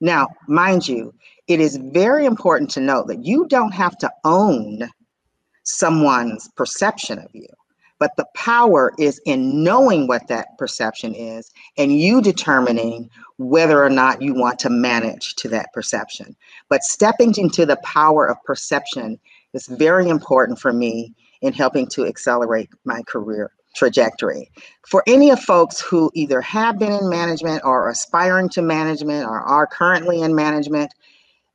Now, 0.00 0.28
mind 0.48 0.88
you, 0.88 1.14
it 1.46 1.60
is 1.60 1.76
very 1.76 2.24
important 2.24 2.70
to 2.70 2.80
note 2.80 3.06
that 3.08 3.24
you 3.24 3.46
don't 3.48 3.72
have 3.72 3.96
to 3.98 4.10
own 4.24 4.90
someone's 5.64 6.48
perception 6.56 7.18
of 7.18 7.28
you. 7.32 7.46
But 8.02 8.16
the 8.16 8.26
power 8.34 8.92
is 8.98 9.20
in 9.26 9.62
knowing 9.62 10.08
what 10.08 10.26
that 10.26 10.58
perception 10.58 11.14
is 11.14 11.52
and 11.78 12.00
you 12.00 12.20
determining 12.20 13.08
whether 13.38 13.80
or 13.80 13.90
not 13.90 14.20
you 14.20 14.34
want 14.34 14.58
to 14.58 14.70
manage 14.70 15.36
to 15.36 15.48
that 15.50 15.72
perception. 15.72 16.34
But 16.68 16.82
stepping 16.82 17.32
into 17.36 17.64
the 17.64 17.76
power 17.84 18.28
of 18.28 18.42
perception 18.42 19.20
is 19.52 19.68
very 19.68 20.08
important 20.08 20.58
for 20.58 20.72
me 20.72 21.14
in 21.42 21.52
helping 21.52 21.86
to 21.90 22.04
accelerate 22.04 22.70
my 22.84 23.02
career 23.02 23.52
trajectory. 23.76 24.50
For 24.88 25.04
any 25.06 25.30
of 25.30 25.38
folks 25.38 25.80
who 25.80 26.10
either 26.12 26.40
have 26.40 26.80
been 26.80 26.90
in 26.90 27.08
management 27.08 27.62
or 27.64 27.88
aspiring 27.88 28.48
to 28.48 28.62
management 28.62 29.28
or 29.28 29.38
are 29.38 29.68
currently 29.68 30.22
in 30.22 30.34
management, 30.34 30.92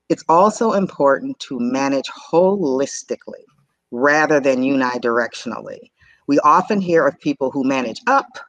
it's 0.08 0.24
also 0.30 0.72
important 0.72 1.39
to 1.39 1.60
manage 1.60 2.08
holistically 2.32 3.44
rather 3.92 4.39
than 4.39 4.62
unidirectionally. 4.62 5.89
We 6.28 6.40
often 6.40 6.82
hear 6.82 7.08
of 7.08 7.20
people 7.20 7.52
who 7.52 7.64
manage 7.64 8.02
up. 8.08 8.40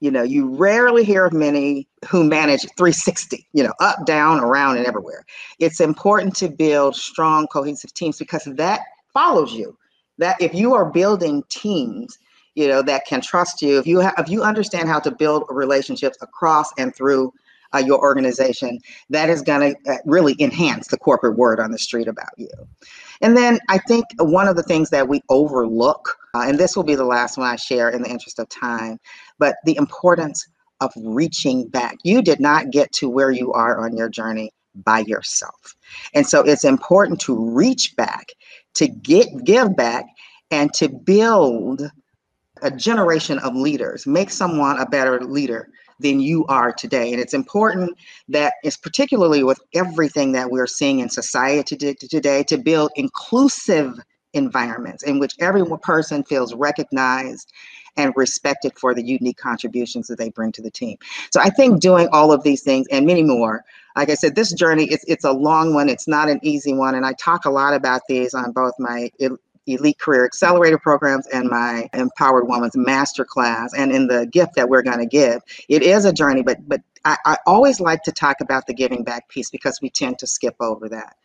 You 0.00 0.10
know, 0.10 0.22
you 0.22 0.54
rarely 0.54 1.04
hear 1.04 1.24
of 1.26 1.32
many 1.32 1.88
who 2.08 2.22
manage 2.22 2.62
360, 2.76 3.46
you 3.52 3.64
know, 3.64 3.72
up, 3.80 4.06
down, 4.06 4.40
around, 4.40 4.76
and 4.76 4.86
everywhere. 4.86 5.24
It's 5.58 5.80
important 5.80 6.36
to 6.36 6.48
build 6.48 6.94
strong, 6.94 7.48
cohesive 7.48 7.92
teams 7.94 8.16
because 8.16 8.44
that 8.44 8.80
follows 9.12 9.52
you. 9.52 9.76
That 10.18 10.40
if 10.40 10.54
you 10.54 10.74
are 10.74 10.84
building 10.84 11.42
teams, 11.48 12.18
you 12.54 12.68
know, 12.68 12.82
that 12.82 13.06
can 13.06 13.20
trust 13.20 13.60
you, 13.60 13.78
if 13.78 13.86
you 13.86 13.98
have, 13.98 14.14
if 14.18 14.28
you 14.28 14.42
understand 14.42 14.88
how 14.88 15.00
to 15.00 15.10
build 15.10 15.44
relationships 15.48 16.18
across 16.20 16.70
and 16.78 16.94
through 16.94 17.32
uh, 17.74 17.78
your 17.78 18.00
organization, 18.00 18.78
that 19.10 19.28
is 19.28 19.42
going 19.42 19.74
to 19.74 19.92
uh, 19.92 19.96
really 20.04 20.36
enhance 20.38 20.88
the 20.88 20.98
corporate 20.98 21.36
word 21.36 21.60
on 21.60 21.70
the 21.70 21.78
street 21.78 22.08
about 22.08 22.30
you. 22.36 22.48
And 23.20 23.36
then 23.36 23.58
I 23.68 23.78
think 23.78 24.06
one 24.18 24.48
of 24.48 24.56
the 24.56 24.62
things 24.62 24.90
that 24.90 25.08
we 25.08 25.22
overlook, 25.28 26.16
uh, 26.34 26.44
and 26.46 26.58
this 26.58 26.76
will 26.76 26.84
be 26.84 26.94
the 26.94 27.04
last 27.04 27.36
one 27.36 27.46
I 27.46 27.56
share 27.56 27.90
in 27.90 28.02
the 28.02 28.10
interest 28.10 28.38
of 28.38 28.48
time, 28.48 28.98
but 29.38 29.56
the 29.64 29.76
importance 29.76 30.46
of 30.80 30.92
reaching 30.96 31.68
back. 31.68 31.96
You 32.04 32.22
did 32.22 32.40
not 32.40 32.70
get 32.70 32.92
to 32.92 33.08
where 33.08 33.32
you 33.32 33.52
are 33.52 33.80
on 33.80 33.96
your 33.96 34.08
journey 34.08 34.52
by 34.74 35.00
yourself. 35.00 35.74
And 36.14 36.26
so 36.26 36.42
it's 36.42 36.64
important 36.64 37.20
to 37.22 37.36
reach 37.36 37.96
back, 37.96 38.28
to 38.74 38.86
get 38.86 39.44
give 39.44 39.76
back, 39.76 40.04
and 40.50 40.72
to 40.74 40.88
build 40.88 41.82
a 42.62 42.70
generation 42.70 43.38
of 43.40 43.54
leaders, 43.54 44.06
make 44.06 44.30
someone 44.30 44.78
a 44.78 44.86
better 44.86 45.20
leader 45.20 45.68
than 46.00 46.20
you 46.20 46.46
are 46.46 46.72
today. 46.72 47.12
And 47.12 47.20
it's 47.20 47.34
important 47.34 47.96
that, 48.28 48.54
it's 48.62 48.76
particularly 48.76 49.42
with 49.42 49.60
everything 49.74 50.32
that 50.32 50.50
we're 50.50 50.66
seeing 50.66 51.00
in 51.00 51.08
society 51.08 51.76
today, 51.94 52.42
to 52.44 52.58
build 52.58 52.90
inclusive 52.96 53.98
environments 54.34 55.02
in 55.02 55.18
which 55.18 55.34
every 55.40 55.64
person 55.82 56.22
feels 56.22 56.54
recognized 56.54 57.52
and 57.96 58.12
respected 58.14 58.78
for 58.78 58.94
the 58.94 59.02
unique 59.02 59.38
contributions 59.38 60.06
that 60.06 60.18
they 60.18 60.30
bring 60.30 60.52
to 60.52 60.62
the 60.62 60.70
team. 60.70 60.96
So 61.32 61.40
I 61.40 61.50
think 61.50 61.80
doing 61.80 62.08
all 62.12 62.30
of 62.32 62.42
these 62.42 62.62
things 62.62 62.86
and 62.92 63.06
many 63.06 63.22
more, 63.22 63.64
like 63.96 64.10
I 64.10 64.14
said, 64.14 64.36
this 64.36 64.52
journey 64.52 64.84
it's 64.84 65.04
it's 65.08 65.24
a 65.24 65.32
long 65.32 65.74
one. 65.74 65.88
It's 65.88 66.06
not 66.06 66.28
an 66.28 66.38
easy 66.42 66.72
one, 66.72 66.94
and 66.94 67.04
I 67.04 67.14
talk 67.14 67.44
a 67.44 67.50
lot 67.50 67.74
about 67.74 68.02
these 68.08 68.34
on 68.34 68.52
both 68.52 68.74
my 68.78 69.10
Elite 69.68 69.98
Career 69.98 70.24
Accelerator 70.24 70.78
programs 70.78 71.26
and 71.28 71.48
my 71.48 71.88
Empowered 71.92 72.48
Woman's 72.48 72.76
Masterclass, 72.76 73.70
and 73.76 73.92
in 73.92 74.06
the 74.06 74.26
gift 74.26 74.54
that 74.56 74.68
we're 74.68 74.82
going 74.82 74.98
to 74.98 75.06
give. 75.06 75.42
It 75.68 75.82
is 75.82 76.04
a 76.04 76.12
journey, 76.12 76.42
but 76.42 76.66
but 76.68 76.80
I, 77.04 77.16
I 77.24 77.36
always 77.46 77.80
like 77.80 78.02
to 78.04 78.12
talk 78.12 78.40
about 78.40 78.66
the 78.66 78.74
giving 78.74 79.04
back 79.04 79.28
piece 79.28 79.50
because 79.50 79.80
we 79.80 79.90
tend 79.90 80.18
to 80.18 80.26
skip 80.26 80.56
over 80.60 80.88
that. 80.88 81.16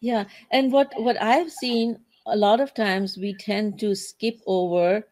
Yeah, 0.00 0.24
and 0.50 0.72
what 0.72 0.92
what 0.96 1.20
I've 1.20 1.50
seen 1.50 1.98
a 2.26 2.36
lot 2.36 2.60
of 2.60 2.74
times 2.74 3.16
we 3.16 3.34
tend 3.34 3.78
to 3.80 3.94
skip 3.94 4.40
over 4.46 5.06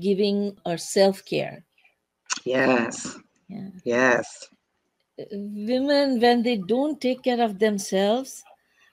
giving 0.00 0.56
or 0.64 0.76
self 0.76 1.24
care. 1.24 1.64
Yes. 2.44 3.18
Yeah. 3.48 3.68
Yes. 3.84 4.48
Women, 5.30 6.20
when 6.20 6.42
they 6.42 6.56
don't 6.56 7.00
take 7.00 7.22
care 7.22 7.42
of 7.42 7.58
themselves, 7.58 8.42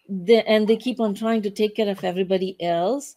they, 0.09 0.43
and 0.43 0.67
they 0.67 0.75
keep 0.75 0.99
on 0.99 1.13
trying 1.13 1.41
to 1.43 1.51
take 1.51 1.75
care 1.75 1.89
of 1.89 2.03
everybody 2.03 2.61
else, 2.61 3.15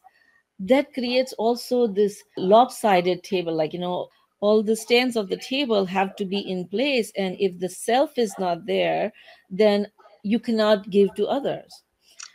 that 0.60 0.92
creates 0.92 1.32
also 1.34 1.86
this 1.86 2.22
lopsided 2.36 3.24
table. 3.24 3.54
Like, 3.54 3.72
you 3.72 3.80
know, 3.80 4.08
all 4.40 4.62
the 4.62 4.76
stands 4.76 5.16
of 5.16 5.28
the 5.28 5.38
table 5.38 5.86
have 5.86 6.14
to 6.16 6.24
be 6.24 6.38
in 6.38 6.68
place. 6.68 7.12
And 7.16 7.36
if 7.40 7.58
the 7.58 7.68
self 7.68 8.18
is 8.18 8.34
not 8.38 8.66
there, 8.66 9.12
then 9.50 9.86
you 10.22 10.38
cannot 10.38 10.90
give 10.90 11.14
to 11.14 11.26
others. 11.26 11.82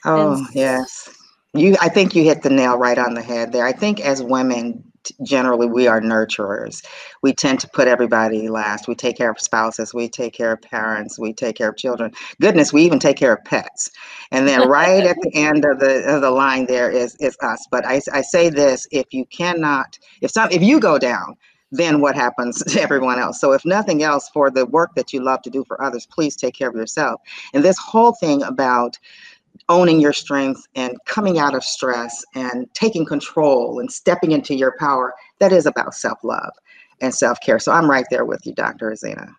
Oh, 0.06 0.34
and 0.34 0.48
yes. 0.54 1.10
You 1.54 1.76
I 1.82 1.90
think 1.90 2.16
you 2.16 2.24
hit 2.24 2.44
the 2.44 2.50
nail 2.50 2.78
right 2.78 2.98
on 2.98 3.14
the 3.14 3.22
head 3.22 3.52
there. 3.52 3.66
I 3.66 3.72
think 3.72 4.00
as 4.00 4.22
women 4.22 4.84
generally 5.24 5.68
we 5.68 5.88
are 5.88 6.02
nurturers. 6.02 6.86
We 7.22 7.34
tend 7.34 7.60
to 7.62 7.70
put 7.70 7.88
everybody 7.88 8.50
last. 8.50 8.88
We 8.88 8.96
take 8.96 9.18
care 9.18 9.32
of 9.32 9.40
spouses, 9.40 9.94
we 9.94 10.10
take 10.10 10.34
care 10.34 10.54
of 10.54 10.62
parents, 10.62 11.20
we 11.20 11.34
take 11.34 11.56
care 11.56 11.70
of 11.70 11.78
children. 11.78 12.12
Goodness, 12.42 12.74
we 12.74 12.84
even 12.84 13.00
take 13.00 13.18
care 13.18 13.34
of 13.34 13.44
pets. 13.46 13.92
And 14.32 14.48
then 14.48 14.68
right 14.68 15.04
at 15.04 15.18
the 15.22 15.32
end 15.36 15.66
of 15.66 15.80
the 15.80 16.04
of 16.08 16.22
the 16.22 16.32
line 16.32 16.66
there 16.68 16.90
is 16.90 17.16
is 17.20 17.38
us. 17.42 17.68
But 17.72 17.86
I, 17.86 18.02
I 18.14 18.22
say 18.22 18.50
this: 18.50 18.88
if 18.92 19.14
you 19.14 19.26
cannot, 19.26 19.98
if 20.22 20.32
some, 20.32 20.50
if 20.52 20.62
you 20.62 20.80
go 20.80 20.98
down, 20.98 21.38
then 21.72 22.02
what 22.02 22.16
happens 22.16 22.64
to 22.74 22.82
everyone 22.82 23.20
else? 23.20 23.40
So, 23.40 23.54
if 23.54 23.66
nothing 23.66 24.04
else, 24.04 24.30
for 24.30 24.50
the 24.50 24.66
work 24.66 24.96
that 24.96 25.14
you 25.14 25.24
love 25.24 25.42
to 25.44 25.50
do 25.50 25.64
for 25.68 25.82
others, 25.82 26.06
please 26.06 26.36
take 26.36 26.56
care 26.56 26.70
of 26.70 26.76
yourself. 26.76 27.22
And 27.54 27.64
this 27.64 27.78
whole 27.78 28.14
thing 28.14 28.44
about 28.44 28.98
owning 29.70 30.00
your 30.00 30.14
strength 30.14 30.68
and 30.76 30.98
coming 31.06 31.40
out 31.40 31.56
of 31.56 31.64
stress 31.64 32.24
and 32.36 32.72
taking 32.74 33.06
control 33.06 33.80
and 33.80 33.92
stepping 33.92 34.32
into 34.32 34.56
your 34.56 34.76
power, 34.80 35.14
that 35.40 35.52
is 35.52 35.66
about 35.66 35.94
self 35.94 36.24
love 36.24 36.54
and 37.02 37.14
self 37.14 37.40
care. 37.42 37.60
So, 37.60 37.72
I'm 37.72 37.90
right 37.90 38.06
there 38.10 38.26
with 38.26 38.46
you, 38.46 38.54
Dr. 38.54 38.92
Azina. 38.92 39.34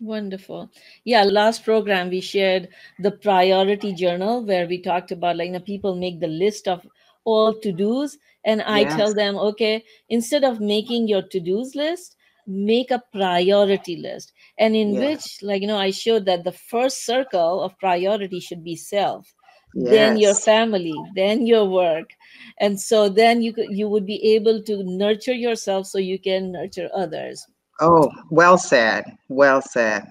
Wonderful. 0.00 0.70
Yeah, 1.04 1.22
last 1.22 1.64
program 1.64 2.10
we 2.10 2.20
shared 2.20 2.68
the 2.98 3.12
priority 3.12 3.94
journal 3.94 4.44
where 4.44 4.66
we 4.66 4.82
talked 4.82 5.12
about 5.12 5.36
like 5.36 5.46
you 5.46 5.52
know 5.52 5.60
people 5.60 5.94
make 5.94 6.20
the 6.20 6.26
list 6.26 6.66
of 6.68 6.86
all 7.24 7.54
to-dos 7.54 8.18
and 8.44 8.62
i 8.62 8.80
yes. 8.80 8.96
tell 8.96 9.14
them 9.14 9.36
okay 9.36 9.82
instead 10.08 10.44
of 10.44 10.60
making 10.60 11.08
your 11.08 11.22
to-dos 11.22 11.74
list 11.74 12.16
make 12.46 12.90
a 12.90 13.02
priority 13.12 13.96
list 13.96 14.32
and 14.58 14.76
in 14.76 14.96
which 14.96 15.38
like 15.42 15.62
you 15.62 15.68
know 15.68 15.78
i 15.78 15.90
showed 15.90 16.26
that 16.26 16.44
the 16.44 16.52
first 16.52 17.06
circle 17.06 17.62
of 17.62 17.78
priority 17.78 18.38
should 18.38 18.62
be 18.62 18.76
self 18.76 19.34
yes. 19.74 19.90
then 19.90 20.16
your 20.16 20.34
family 20.34 20.94
then 21.14 21.46
your 21.46 21.66
work. 21.66 22.10
And 22.58 22.80
so 22.80 23.08
then 23.08 23.42
you 23.42 23.52
could 23.52 23.70
you 23.70 23.88
would 23.88 24.06
be 24.06 24.22
able 24.34 24.62
to 24.62 24.82
nurture 24.84 25.34
yourself 25.34 25.86
so 25.86 25.98
you 25.98 26.18
can 26.18 26.52
nurture 26.52 26.88
others. 26.94 27.46
Oh 27.80 28.10
well 28.30 28.58
said 28.58 29.04
well 29.28 29.60
said. 29.60 30.06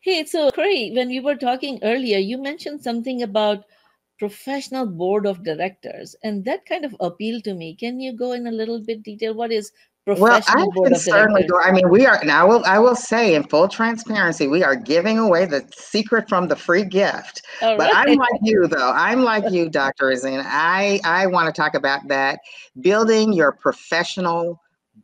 Hey 0.00 0.24
so 0.24 0.50
Corey, 0.50 0.92
when 0.94 1.08
we 1.08 1.20
were 1.20 1.36
talking 1.36 1.78
earlier 1.82 2.18
you 2.18 2.38
mentioned 2.38 2.82
something 2.82 3.22
about 3.22 3.64
professional 4.18 4.84
board 4.84 5.26
of 5.26 5.44
directors 5.44 6.16
and 6.24 6.44
that 6.44 6.66
kind 6.66 6.84
of 6.84 6.96
appealed 7.00 7.44
to 7.44 7.54
me. 7.54 7.74
Can 7.74 8.00
you 8.00 8.12
go 8.12 8.32
in 8.32 8.48
a 8.48 8.52
little 8.52 8.80
bit 8.80 9.04
detail? 9.04 9.34
What 9.34 9.52
is 9.52 9.70
well, 10.16 10.40
I 10.46 10.66
can 10.74 10.94
certainly 10.94 11.44
go. 11.44 11.60
I 11.60 11.72
mean, 11.72 11.88
we 11.90 12.06
are 12.06 12.22
now. 12.24 12.42
I 12.42 12.44
will. 12.44 12.64
I 12.64 12.78
will 12.78 12.96
say, 12.96 13.34
in 13.34 13.44
full 13.44 13.68
transparency, 13.68 14.46
we 14.46 14.62
are 14.62 14.76
giving 14.76 15.18
away 15.18 15.44
the 15.44 15.68
secret 15.76 16.28
from 16.28 16.48
the 16.48 16.56
free 16.56 16.84
gift. 16.84 17.42
Oh, 17.60 17.76
but 17.76 17.90
I'm 17.94 18.16
like 18.16 18.40
you, 18.42 18.66
though. 18.66 18.92
I'm 18.92 19.22
like 19.22 19.50
you, 19.50 19.68
Dr. 19.68 20.06
Azina. 20.06 20.44
I 20.46 21.00
I 21.04 21.26
want 21.26 21.54
to 21.54 21.60
talk 21.60 21.74
about 21.74 22.08
that. 22.08 22.40
Building 22.80 23.32
your 23.32 23.52
professional 23.52 24.60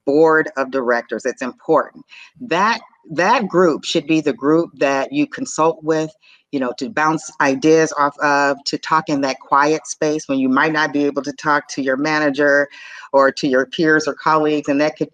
board 0.06 0.50
of 0.56 0.70
directors. 0.70 1.24
It's 1.24 1.42
important. 1.42 2.04
That 2.40 2.80
that 3.10 3.48
group 3.48 3.84
should 3.84 4.06
be 4.06 4.20
the 4.20 4.32
group 4.32 4.70
that 4.78 5.12
you 5.12 5.26
consult 5.26 5.82
with 5.82 6.10
you 6.54 6.60
know, 6.60 6.72
to 6.78 6.88
bounce 6.88 7.32
ideas 7.40 7.92
off 7.98 8.16
of, 8.20 8.62
to 8.66 8.78
talk 8.78 9.08
in 9.08 9.22
that 9.22 9.40
quiet 9.40 9.88
space 9.88 10.28
when 10.28 10.38
you 10.38 10.48
might 10.48 10.72
not 10.72 10.92
be 10.92 11.04
able 11.04 11.20
to 11.20 11.32
talk 11.32 11.66
to 11.66 11.82
your 11.82 11.96
manager 11.96 12.68
or 13.12 13.32
to 13.32 13.48
your 13.48 13.66
peers 13.66 14.06
or 14.06 14.14
colleagues. 14.14 14.68
And 14.68 14.80
that 14.80 14.96
could 14.96 15.10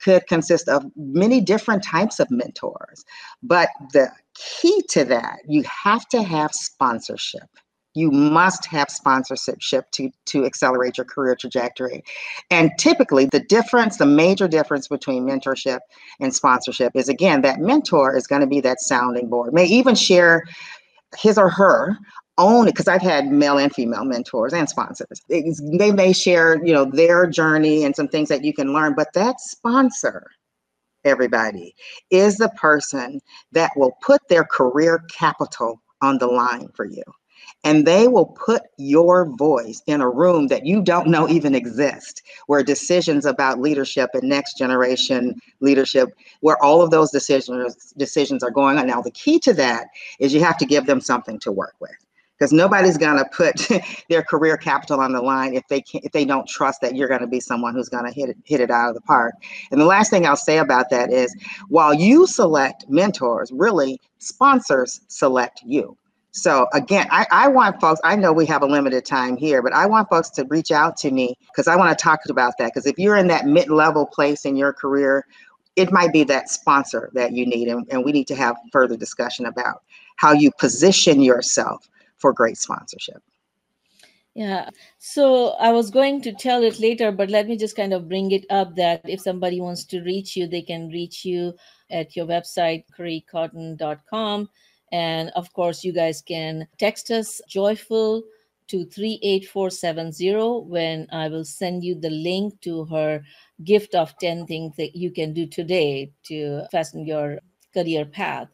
could 0.00 0.24
consist 0.28 0.68
of 0.68 0.84
many 0.94 1.40
different 1.40 1.82
types 1.82 2.20
of 2.20 2.30
mentors. 2.30 3.04
But 3.42 3.70
the 3.92 4.08
key 4.34 4.82
to 4.90 5.04
that, 5.06 5.38
you 5.48 5.64
have 5.64 6.06
to 6.10 6.22
have 6.22 6.52
sponsorship. 6.52 7.48
You 7.94 8.10
must 8.10 8.66
have 8.66 8.90
sponsorship 8.90 9.90
to, 9.92 10.10
to 10.26 10.44
accelerate 10.44 10.98
your 10.98 11.06
career 11.06 11.36
trajectory. 11.36 12.04
And 12.50 12.70
typically, 12.78 13.26
the 13.26 13.40
difference, 13.40 13.96
the 13.96 14.06
major 14.06 14.46
difference 14.46 14.88
between 14.88 15.24
mentorship 15.24 15.78
and 16.20 16.34
sponsorship 16.34 16.92
is 16.94 17.08
again, 17.08 17.42
that 17.42 17.60
mentor 17.60 18.16
is 18.16 18.26
going 18.26 18.42
to 18.42 18.48
be 18.48 18.60
that 18.60 18.80
sounding 18.80 19.28
board, 19.28 19.54
may 19.54 19.64
even 19.64 19.94
share 19.94 20.44
his 21.16 21.38
or 21.38 21.50
her 21.50 21.96
own 22.38 22.66
because 22.66 22.88
I've 22.88 23.02
had 23.02 23.30
male 23.30 23.58
and 23.58 23.72
female 23.72 24.04
mentors 24.04 24.52
and 24.52 24.68
sponsors. 24.68 25.22
It's, 25.28 25.62
they 25.78 25.92
may 25.92 26.12
share, 26.12 26.64
you 26.64 26.72
know, 26.72 26.84
their 26.84 27.26
journey 27.26 27.84
and 27.84 27.94
some 27.94 28.08
things 28.08 28.28
that 28.28 28.44
you 28.44 28.52
can 28.52 28.72
learn, 28.72 28.94
but 28.94 29.12
that 29.14 29.40
sponsor, 29.40 30.30
everybody, 31.04 31.74
is 32.10 32.38
the 32.38 32.48
person 32.50 33.20
that 33.52 33.70
will 33.76 33.96
put 34.02 34.20
their 34.28 34.44
career 34.44 35.04
capital 35.10 35.80
on 36.02 36.18
the 36.18 36.26
line 36.26 36.68
for 36.74 36.84
you 36.84 37.04
and 37.64 37.86
they 37.86 38.08
will 38.08 38.26
put 38.26 38.62
your 38.76 39.24
voice 39.36 39.82
in 39.86 40.00
a 40.00 40.08
room 40.08 40.48
that 40.48 40.66
you 40.66 40.82
don't 40.82 41.08
know 41.08 41.28
even 41.28 41.54
exist 41.54 42.22
where 42.46 42.62
decisions 42.62 43.24
about 43.26 43.58
leadership 43.58 44.10
and 44.14 44.28
next 44.28 44.58
generation 44.58 45.34
leadership 45.60 46.10
where 46.40 46.62
all 46.62 46.82
of 46.82 46.90
those 46.90 47.10
decisions 47.10 47.92
decisions 47.96 48.42
are 48.42 48.50
going 48.50 48.78
on. 48.78 48.86
Now 48.86 49.02
the 49.02 49.10
key 49.10 49.38
to 49.40 49.54
that 49.54 49.88
is 50.20 50.32
you 50.34 50.40
have 50.40 50.58
to 50.58 50.66
give 50.66 50.86
them 50.86 51.00
something 51.00 51.38
to 51.40 51.50
work 51.50 51.74
with 51.80 51.96
because 52.38 52.52
nobody's 52.52 52.98
going 52.98 53.16
to 53.16 53.24
put 53.26 53.68
their 54.08 54.22
career 54.22 54.56
capital 54.56 55.00
on 55.00 55.12
the 55.12 55.22
line 55.22 55.54
if 55.54 55.66
they 55.68 55.80
can't 55.80 56.04
if 56.04 56.12
they 56.12 56.24
don't 56.24 56.46
trust 56.46 56.80
that 56.82 56.94
you're 56.94 57.08
going 57.08 57.20
to 57.20 57.26
be 57.26 57.40
someone 57.40 57.74
who's 57.74 57.88
going 57.88 58.04
to 58.04 58.12
hit 58.12 58.28
it 58.28 58.36
hit 58.44 58.60
it 58.60 58.70
out 58.70 58.90
of 58.90 58.94
the 58.94 59.00
park. 59.02 59.34
And 59.70 59.80
the 59.80 59.86
last 59.86 60.10
thing 60.10 60.26
i'll 60.26 60.36
say 60.36 60.58
about 60.58 60.90
that 60.90 61.10
is 61.10 61.34
while 61.68 61.94
you 61.94 62.26
select 62.26 62.84
mentors 62.88 63.50
really 63.52 64.00
sponsors 64.18 65.00
select 65.08 65.62
you 65.64 65.96
so 66.34 66.66
again, 66.72 67.06
I, 67.12 67.26
I 67.30 67.48
want 67.48 67.80
folks, 67.80 68.00
I 68.02 68.16
know 68.16 68.32
we 68.32 68.44
have 68.46 68.62
a 68.62 68.66
limited 68.66 69.04
time 69.04 69.36
here, 69.36 69.62
but 69.62 69.72
I 69.72 69.86
want 69.86 70.08
folks 70.08 70.30
to 70.30 70.44
reach 70.46 70.72
out 70.72 70.96
to 70.98 71.12
me 71.12 71.38
because 71.46 71.68
I 71.68 71.76
want 71.76 71.96
to 71.96 72.02
talk 72.02 72.20
about 72.28 72.54
that. 72.58 72.72
Because 72.74 72.86
if 72.86 72.98
you're 72.98 73.16
in 73.16 73.28
that 73.28 73.46
mid-level 73.46 74.06
place 74.06 74.44
in 74.44 74.56
your 74.56 74.72
career, 74.72 75.26
it 75.76 75.92
might 75.92 76.12
be 76.12 76.24
that 76.24 76.50
sponsor 76.50 77.10
that 77.14 77.32
you 77.34 77.46
need. 77.46 77.68
And, 77.68 77.86
and 77.88 78.04
we 78.04 78.10
need 78.10 78.26
to 78.26 78.34
have 78.34 78.56
further 78.72 78.96
discussion 78.96 79.46
about 79.46 79.84
how 80.16 80.32
you 80.32 80.50
position 80.58 81.20
yourself 81.20 81.88
for 82.16 82.32
great 82.32 82.58
sponsorship. 82.58 83.22
Yeah. 84.34 84.70
So 84.98 85.50
I 85.60 85.70
was 85.70 85.88
going 85.88 86.20
to 86.22 86.32
tell 86.32 86.64
it 86.64 86.80
later, 86.80 87.12
but 87.12 87.30
let 87.30 87.46
me 87.46 87.56
just 87.56 87.76
kind 87.76 87.92
of 87.92 88.08
bring 88.08 88.32
it 88.32 88.44
up 88.50 88.74
that 88.74 89.02
if 89.04 89.20
somebody 89.20 89.60
wants 89.60 89.84
to 89.84 90.02
reach 90.02 90.36
you, 90.36 90.48
they 90.48 90.62
can 90.62 90.88
reach 90.88 91.24
you 91.24 91.54
at 91.92 92.16
your 92.16 92.26
website, 92.26 92.82
coreecotton.com. 92.98 94.48
And 94.94 95.32
of 95.34 95.52
course, 95.52 95.82
you 95.82 95.92
guys 95.92 96.22
can 96.22 96.68
text 96.78 97.10
us 97.10 97.40
joyful 97.48 98.22
to 98.68 98.84
38470 98.84 100.70
when 100.70 101.08
I 101.10 101.26
will 101.26 101.44
send 101.44 101.82
you 101.82 101.96
the 101.96 102.10
link 102.10 102.60
to 102.60 102.84
her 102.84 103.24
gift 103.64 103.96
of 103.96 104.16
10 104.18 104.46
things 104.46 104.76
that 104.76 104.94
you 104.94 105.10
can 105.10 105.32
do 105.32 105.46
today 105.46 106.12
to 106.28 106.62
fasten 106.70 107.04
your 107.04 107.40
career 107.74 108.04
path. 108.04 108.46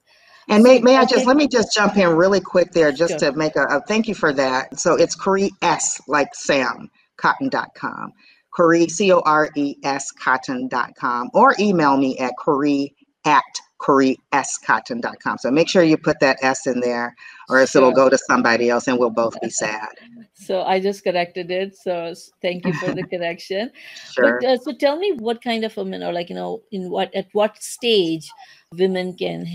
And 0.48 0.62
may, 0.62 0.78
may 0.78 0.96
I 0.96 1.04
just 1.04 1.26
let 1.26 1.36
me 1.36 1.46
just 1.46 1.74
jump 1.74 1.98
in 1.98 2.08
really 2.08 2.40
quick 2.40 2.72
there 2.72 2.90
just 2.90 3.20
sure. 3.20 3.32
to 3.32 3.36
make 3.36 3.56
a, 3.56 3.64
a, 3.64 3.82
thank 3.82 4.08
you 4.08 4.14
for 4.14 4.32
that. 4.32 4.80
So 4.80 4.94
it's 4.94 5.14
Corey 5.14 5.50
S 5.60 6.00
like 6.08 6.34
Sam 6.34 6.90
cotton.com. 7.18 8.14
Corey 8.50 8.88
C 8.88 9.12
O 9.12 9.20
R 9.20 9.50
E 9.56 9.76
S 9.84 10.10
cotton.com 10.10 11.30
or 11.34 11.54
email 11.60 11.98
me 11.98 12.16
at 12.16 12.32
Corey 12.38 12.96
at 13.24 13.44
CoreySCotton.com. 13.80 15.38
So 15.38 15.50
make 15.50 15.68
sure 15.68 15.82
you 15.82 15.96
put 15.96 16.20
that 16.20 16.38
S 16.42 16.66
in 16.66 16.80
there, 16.80 17.14
or 17.48 17.58
else 17.58 17.70
sure. 17.70 17.80
it'll 17.80 17.92
go 17.92 18.08
to 18.08 18.18
somebody 18.18 18.68
else 18.68 18.86
and 18.86 18.98
we'll 18.98 19.10
both 19.10 19.40
be 19.40 19.50
sad. 19.50 19.88
So 20.34 20.62
I 20.62 20.80
just 20.80 21.02
corrected 21.02 21.50
it. 21.50 21.76
So 21.76 22.14
thank 22.42 22.66
you 22.66 22.74
for 22.74 22.92
the 22.92 23.02
correction. 23.10 23.70
Sure. 24.12 24.38
But, 24.40 24.48
uh, 24.48 24.58
so 24.58 24.72
tell 24.72 24.98
me 24.98 25.12
what 25.18 25.42
kind 25.42 25.64
of 25.64 25.76
women, 25.76 26.02
or 26.02 26.12
like, 26.12 26.28
you 26.28 26.34
know, 26.34 26.62
in 26.70 26.90
what, 26.90 27.14
at 27.14 27.28
what 27.32 27.62
stage 27.62 28.30
women 28.76 29.16
can 29.16 29.46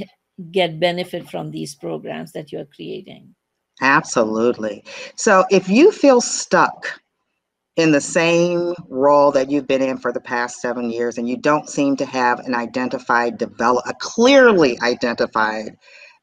get 0.52 0.80
benefit 0.80 1.30
from 1.30 1.52
these 1.52 1.76
programs 1.76 2.32
that 2.34 2.52
you're 2.52 2.66
creating? 2.66 3.36
Absolutely. 3.82 4.84
So 5.16 5.46
if 5.52 5.70
you 5.70 5.92
feel 5.92 6.22
stuck, 6.22 7.00
in 7.78 7.92
the 7.92 8.02
same 8.02 8.74
role 8.90 9.32
that 9.32 9.52
you've 9.52 9.68
been 9.68 9.82
in 9.82 9.98
for 9.98 10.12
the 10.14 10.22
past 10.22 10.62
seven 10.62 10.90
years 10.90 11.18
and 11.18 11.28
you 11.30 11.38
don't 11.38 11.70
seem 11.70 11.96
to 11.98 12.06
have 12.06 12.40
an 12.42 12.56
identified 12.56 13.38
develop 13.38 13.84
a 13.88 13.94
clearly 14.00 14.78
identified 14.82 15.78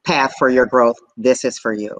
path 0.04 0.34
for 0.38 0.48
your 0.48 0.66
growth 0.66 0.96
this 1.16 1.44
is 1.44 1.58
for 1.58 1.72
you 1.74 1.96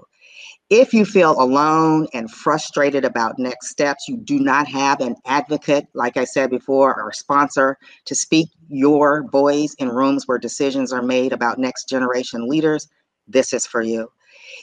If 0.69 0.93
you 0.93 1.05
feel 1.05 1.39
alone 1.41 2.07
and 2.13 2.31
frustrated 2.31 3.05
about 3.05 3.37
next 3.39 3.69
steps, 3.69 4.07
you 4.07 4.17
do 4.17 4.39
not 4.39 4.67
have 4.67 5.01
an 5.01 5.15
advocate, 5.25 5.87
like 5.93 6.17
I 6.17 6.25
said 6.25 6.49
before, 6.49 6.99
or 6.99 7.09
a 7.09 7.13
sponsor 7.13 7.77
to 8.05 8.15
speak 8.15 8.49
your 8.69 9.27
voice 9.29 9.75
in 9.79 9.89
rooms 9.89 10.27
where 10.27 10.39
decisions 10.39 10.91
are 10.91 11.03
made 11.03 11.33
about 11.33 11.59
next 11.59 11.87
generation 11.89 12.47
leaders, 12.49 12.87
this 13.27 13.53
is 13.53 13.67
for 13.67 13.81
you. 13.83 14.09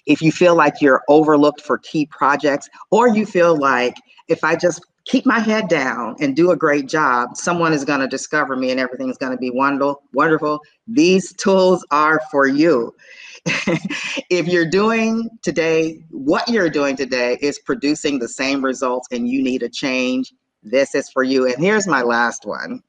If 0.06 0.22
you 0.22 0.32
feel 0.32 0.56
like 0.56 0.74
you're 0.80 1.02
overlooked 1.08 1.60
for 1.62 1.78
key 1.78 2.06
projects, 2.06 2.68
or 2.90 3.08
you 3.08 3.26
feel 3.26 3.56
like 3.58 3.94
if 4.30 4.44
I 4.44 4.54
just 4.54 4.86
keep 5.04 5.26
my 5.26 5.40
head 5.40 5.68
down 5.68 6.14
and 6.20 6.36
do 6.36 6.52
a 6.52 6.56
great 6.56 6.86
job, 6.86 7.36
someone 7.36 7.72
is 7.72 7.84
going 7.84 8.00
to 8.00 8.06
discover 8.06 8.54
me 8.54 8.70
and 8.70 8.78
everything's 8.78 9.18
going 9.18 9.32
to 9.32 9.38
be 9.38 9.50
wonderful. 9.50 10.02
Wonderful. 10.14 10.60
These 10.86 11.32
tools 11.34 11.84
are 11.90 12.20
for 12.30 12.46
you. 12.46 12.94
if 14.30 14.46
you're 14.46 14.68
doing 14.68 15.28
today, 15.42 16.00
what 16.10 16.48
you're 16.48 16.70
doing 16.70 16.96
today 16.96 17.38
is 17.40 17.58
producing 17.58 18.18
the 18.18 18.28
same 18.28 18.64
results 18.64 19.08
and 19.10 19.28
you 19.28 19.42
need 19.42 19.62
a 19.62 19.68
change, 19.68 20.32
this 20.62 20.94
is 20.94 21.10
for 21.10 21.24
you. 21.24 21.46
And 21.46 21.56
here's 21.56 21.86
my 21.86 22.02
last 22.02 22.46
one. 22.46 22.82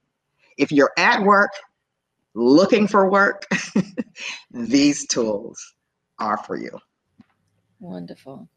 If 0.58 0.72
you're 0.72 0.92
at 0.98 1.24
work, 1.24 1.52
looking 2.36 2.88
for 2.88 3.10
work, 3.10 3.48
these 4.52 5.08
tools 5.08 5.74
are 6.20 6.38
for 6.38 6.56
you. 6.56 6.78
Wonderful. 7.80 8.48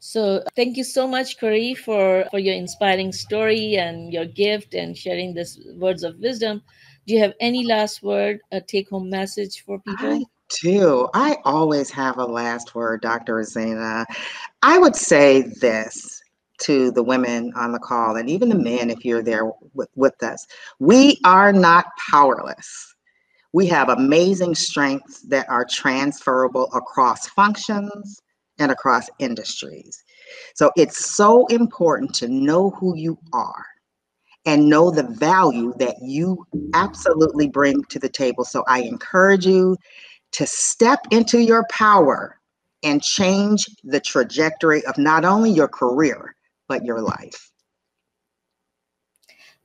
So 0.00 0.42
thank 0.56 0.78
you 0.78 0.84
so 0.84 1.06
much, 1.06 1.38
Corey, 1.38 1.74
for, 1.74 2.24
for 2.30 2.38
your 2.38 2.54
inspiring 2.54 3.12
story 3.12 3.76
and 3.76 4.10
your 4.10 4.24
gift 4.24 4.72
and 4.72 4.96
sharing 4.96 5.34
this 5.34 5.60
words 5.76 6.02
of 6.02 6.18
wisdom. 6.18 6.62
Do 7.06 7.14
you 7.14 7.20
have 7.20 7.34
any 7.38 7.66
last 7.66 8.02
word, 8.02 8.40
a 8.50 8.62
take-home 8.62 9.10
message 9.10 9.62
for 9.62 9.78
people? 9.80 10.06
I 10.08 10.24
do. 10.62 11.08
I 11.12 11.36
always 11.44 11.90
have 11.90 12.16
a 12.16 12.24
last 12.24 12.74
word, 12.74 13.02
Dr. 13.02 13.36
Rosina. 13.36 14.06
I 14.62 14.78
would 14.78 14.96
say 14.96 15.42
this 15.60 16.22
to 16.62 16.90
the 16.92 17.02
women 17.02 17.52
on 17.54 17.72
the 17.72 17.78
call 17.78 18.16
and 18.16 18.28
even 18.30 18.48
the 18.48 18.54
men 18.54 18.88
if 18.88 19.04
you're 19.04 19.22
there 19.22 19.50
with, 19.74 19.90
with 19.96 20.22
us. 20.22 20.46
We 20.78 21.20
are 21.26 21.52
not 21.52 21.86
powerless. 22.10 22.94
We 23.52 23.66
have 23.66 23.90
amazing 23.90 24.54
strengths 24.54 25.20
that 25.28 25.48
are 25.50 25.66
transferable 25.68 26.70
across 26.72 27.28
functions 27.28 28.22
and 28.60 28.70
across 28.70 29.10
industries. 29.18 30.04
So 30.54 30.70
it's 30.76 31.04
so 31.04 31.46
important 31.46 32.14
to 32.16 32.28
know 32.28 32.70
who 32.70 32.96
you 32.96 33.18
are 33.32 33.64
and 34.46 34.68
know 34.68 34.90
the 34.90 35.02
value 35.02 35.74
that 35.78 35.96
you 36.00 36.46
absolutely 36.74 37.48
bring 37.48 37.82
to 37.84 37.98
the 37.98 38.08
table. 38.08 38.44
So 38.44 38.64
I 38.68 38.82
encourage 38.82 39.46
you 39.46 39.76
to 40.32 40.46
step 40.46 41.00
into 41.10 41.40
your 41.40 41.66
power 41.70 42.38
and 42.82 43.02
change 43.02 43.66
the 43.84 44.00
trajectory 44.00 44.84
of 44.86 44.96
not 44.96 45.24
only 45.24 45.50
your 45.50 45.68
career, 45.68 46.34
but 46.68 46.84
your 46.84 47.00
life. 47.00 47.49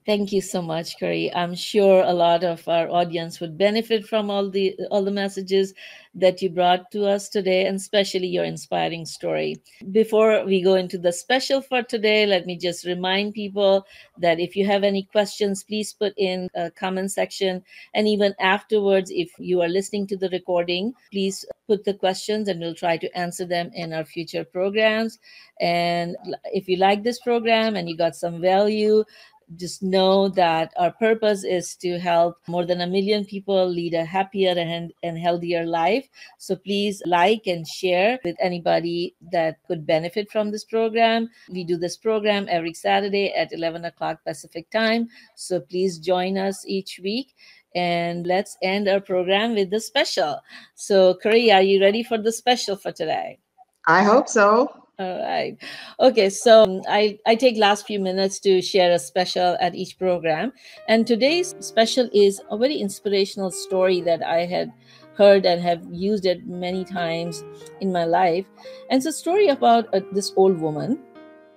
Thank 0.06 0.30
you 0.30 0.40
so 0.40 0.62
much, 0.62 1.00
Corey. 1.00 1.34
I'm 1.34 1.56
sure 1.56 2.04
a 2.04 2.12
lot 2.12 2.44
of 2.44 2.68
our 2.68 2.88
audience 2.88 3.40
would 3.40 3.58
benefit 3.58 4.06
from 4.06 4.30
all 4.30 4.48
the 4.48 4.78
all 4.88 5.02
the 5.02 5.10
messages 5.10 5.74
that 6.14 6.40
you 6.40 6.48
brought 6.48 6.92
to 6.92 7.04
us 7.06 7.28
today, 7.28 7.66
and 7.66 7.74
especially 7.76 8.28
your 8.28 8.44
inspiring 8.44 9.04
story. 9.04 9.56
Before 9.90 10.44
we 10.44 10.62
go 10.62 10.76
into 10.76 10.96
the 10.96 11.12
special 11.12 11.60
for 11.60 11.82
today, 11.82 12.24
let 12.24 12.46
me 12.46 12.56
just 12.56 12.86
remind 12.86 13.34
people 13.34 13.84
that 14.18 14.38
if 14.38 14.54
you 14.54 14.64
have 14.64 14.84
any 14.84 15.02
questions, 15.02 15.64
please 15.64 15.92
put 15.92 16.14
in 16.16 16.48
a 16.54 16.70
comment 16.70 17.10
section. 17.10 17.64
And 17.92 18.06
even 18.06 18.32
afterwards, 18.38 19.10
if 19.10 19.32
you 19.40 19.60
are 19.60 19.68
listening 19.68 20.06
to 20.06 20.16
the 20.16 20.28
recording, 20.30 20.94
please 21.10 21.44
put 21.66 21.84
the 21.84 21.94
questions 21.94 22.46
and 22.46 22.60
we'll 22.60 22.76
try 22.76 22.96
to 22.96 23.18
answer 23.18 23.44
them 23.44 23.70
in 23.74 23.92
our 23.92 24.04
future 24.04 24.44
programs. 24.44 25.18
And 25.60 26.16
if 26.44 26.68
you 26.68 26.76
like 26.76 27.02
this 27.02 27.18
program 27.18 27.74
and 27.74 27.88
you 27.88 27.96
got 27.96 28.14
some 28.14 28.40
value, 28.40 29.04
just 29.54 29.82
know 29.82 30.28
that 30.30 30.72
our 30.76 30.90
purpose 30.92 31.44
is 31.44 31.76
to 31.76 31.98
help 31.98 32.36
more 32.48 32.66
than 32.66 32.80
a 32.80 32.86
million 32.86 33.24
people 33.24 33.66
lead 33.68 33.94
a 33.94 34.04
happier 34.04 34.54
and, 34.56 34.92
and 35.02 35.18
healthier 35.18 35.64
life. 35.64 36.08
So 36.38 36.56
please 36.56 37.00
like 37.06 37.46
and 37.46 37.66
share 37.66 38.18
with 38.24 38.36
anybody 38.40 39.14
that 39.32 39.58
could 39.68 39.86
benefit 39.86 40.30
from 40.30 40.50
this 40.50 40.64
program. 40.64 41.30
We 41.48 41.64
do 41.64 41.76
this 41.76 41.96
program 41.96 42.46
every 42.50 42.74
Saturday 42.74 43.32
at 43.34 43.52
11 43.52 43.84
o'clock 43.84 44.18
Pacific 44.24 44.70
time. 44.70 45.08
So 45.36 45.60
please 45.60 45.98
join 45.98 46.36
us 46.36 46.64
each 46.66 46.98
week. 47.02 47.34
And 47.74 48.26
let's 48.26 48.56
end 48.62 48.88
our 48.88 49.00
program 49.00 49.54
with 49.54 49.70
the 49.70 49.80
special. 49.80 50.40
So, 50.74 51.14
Corey, 51.22 51.52
are 51.52 51.60
you 51.60 51.78
ready 51.78 52.02
for 52.02 52.16
the 52.16 52.32
special 52.32 52.74
for 52.74 52.90
today? 52.90 53.38
I 53.86 54.02
hope 54.02 54.28
so. 54.30 54.85
All 54.98 55.20
right. 55.20 55.58
Okay, 56.00 56.30
so 56.30 56.62
um, 56.62 56.80
I, 56.88 57.18
I 57.26 57.34
take 57.34 57.58
last 57.58 57.86
few 57.86 58.00
minutes 58.00 58.40
to 58.40 58.62
share 58.62 58.92
a 58.92 58.98
special 58.98 59.54
at 59.60 59.74
each 59.74 59.98
program. 59.98 60.54
And 60.88 61.06
today's 61.06 61.54
special 61.60 62.08
is 62.14 62.40
a 62.50 62.56
very 62.56 62.76
inspirational 62.76 63.50
story 63.50 64.00
that 64.00 64.22
I 64.22 64.46
had 64.46 64.72
heard 65.12 65.44
and 65.44 65.60
have 65.60 65.84
used 65.90 66.24
it 66.24 66.46
many 66.46 66.86
times 66.86 67.44
in 67.82 67.92
my 67.92 68.06
life. 68.06 68.46
And 68.88 68.96
it's 68.96 69.04
a 69.04 69.12
story 69.12 69.48
about 69.48 69.92
uh, 69.92 70.00
this 70.12 70.32
old 70.34 70.58
woman 70.58 70.98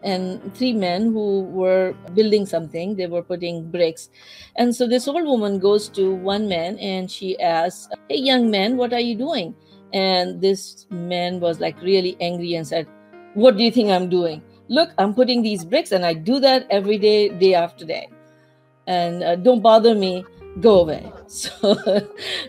and 0.04 0.54
three 0.54 0.74
men 0.74 1.06
who 1.06 1.44
were 1.44 1.96
building 2.14 2.46
something. 2.46 2.98
They 2.98 3.08
were 3.08 3.24
putting 3.24 3.72
bricks. 3.72 4.10
And 4.58 4.76
so 4.76 4.86
this 4.86 5.08
old 5.08 5.24
woman 5.24 5.60
goes 5.60 5.88
to 5.90 6.14
one 6.14 6.50
man 6.50 6.78
and 6.80 7.10
she 7.10 7.40
asks, 7.40 7.88
Hey, 8.10 8.18
young 8.18 8.52
man, 8.52 8.76
what 8.76 8.92
are 8.92 9.00
you 9.00 9.16
doing? 9.16 9.56
And 9.94 10.42
this 10.42 10.88
man 10.90 11.40
was 11.40 11.62
like 11.62 11.82
really 11.82 12.18
angry 12.20 12.56
and 12.56 12.68
said, 12.68 12.86
what 13.40 13.58
do 13.58 13.64
you 13.64 13.72
think 13.72 13.90
I'm 13.90 14.10
doing? 14.10 14.42
Look, 14.68 14.92
I'm 14.98 15.14
putting 15.14 15.42
these 15.42 15.66
bricks 15.66 15.92
and 15.92 16.06
I 16.06 16.14
do 16.14 16.40
that 16.40 16.68
every 16.70 16.98
day, 16.98 17.30
day 17.30 17.54
after 17.56 17.86
day. 17.86 18.10
And 18.88 19.24
uh, 19.24 19.36
don't 19.36 19.62
bother 19.62 19.96
me, 19.96 20.26
go 20.60 20.82
away. 20.82 21.12
So, 21.30 21.76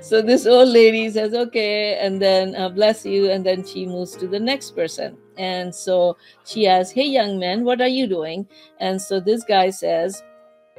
so 0.01 0.23
this 0.23 0.47
old 0.47 0.71
lady 0.71 1.11
says, 1.11 1.35
okay, 1.35 1.99
and 1.99 2.21
then 2.21 2.57
uh, 2.57 2.71
bless 2.71 3.05
you. 3.05 3.31
And 3.31 3.45
then 3.45 3.63
she 3.63 3.85
moves 3.85 4.17
to 4.17 4.27
the 4.27 4.41
next 4.41 4.71
person. 4.71 5.19
And 5.37 5.75
so 5.75 6.17
she 6.47 6.67
asks, 6.67 6.93
hey, 6.93 7.05
young 7.05 7.39
man, 7.39 7.63
what 7.63 7.83
are 7.83 7.89
you 7.89 8.07
doing? 8.07 8.49
And 8.79 9.01
so 9.01 9.21
this 9.21 9.45
guy 9.45 9.69
says, 9.69 10.23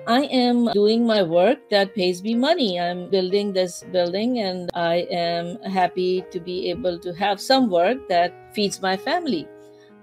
I 0.08 0.22
am 0.24 0.66
doing 0.74 1.06
my 1.06 1.22
work 1.22 1.60
that 1.70 1.94
pays 1.94 2.24
me 2.24 2.34
money. 2.34 2.80
I'm 2.80 3.08
building 3.12 3.54
this 3.54 3.84
building 3.92 4.40
and 4.40 4.72
I 4.74 5.06
am 5.12 5.62
happy 5.62 6.26
to 6.32 6.40
be 6.40 6.72
able 6.72 6.98
to 6.98 7.14
have 7.14 7.40
some 7.40 7.70
work 7.70 8.10
that 8.10 8.34
feeds 8.56 8.82
my 8.82 8.98
family. 8.98 9.48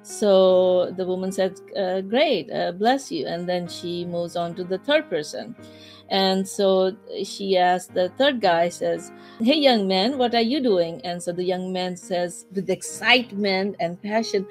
So 0.08 0.90
the 0.96 1.04
woman 1.04 1.32
said, 1.32 1.60
uh, 1.76 2.00
Great, 2.00 2.50
uh, 2.50 2.72
bless 2.72 3.12
you. 3.12 3.26
And 3.26 3.46
then 3.46 3.68
she 3.68 4.06
moves 4.06 4.36
on 4.36 4.54
to 4.54 4.64
the 4.64 4.78
third 4.78 5.10
person. 5.10 5.54
And 6.08 6.48
so 6.48 6.96
she 7.24 7.58
asked 7.58 7.92
the 7.92 8.08
third 8.16 8.40
guy, 8.40 8.70
says, 8.70 9.12
Hey, 9.38 9.56
young 9.56 9.86
man, 9.86 10.16
what 10.16 10.34
are 10.34 10.40
you 10.40 10.62
doing? 10.62 11.02
And 11.04 11.22
so 11.22 11.32
the 11.32 11.44
young 11.44 11.74
man 11.74 11.98
says, 11.98 12.46
with 12.54 12.70
excitement 12.70 13.76
and 13.80 14.00
passion, 14.00 14.46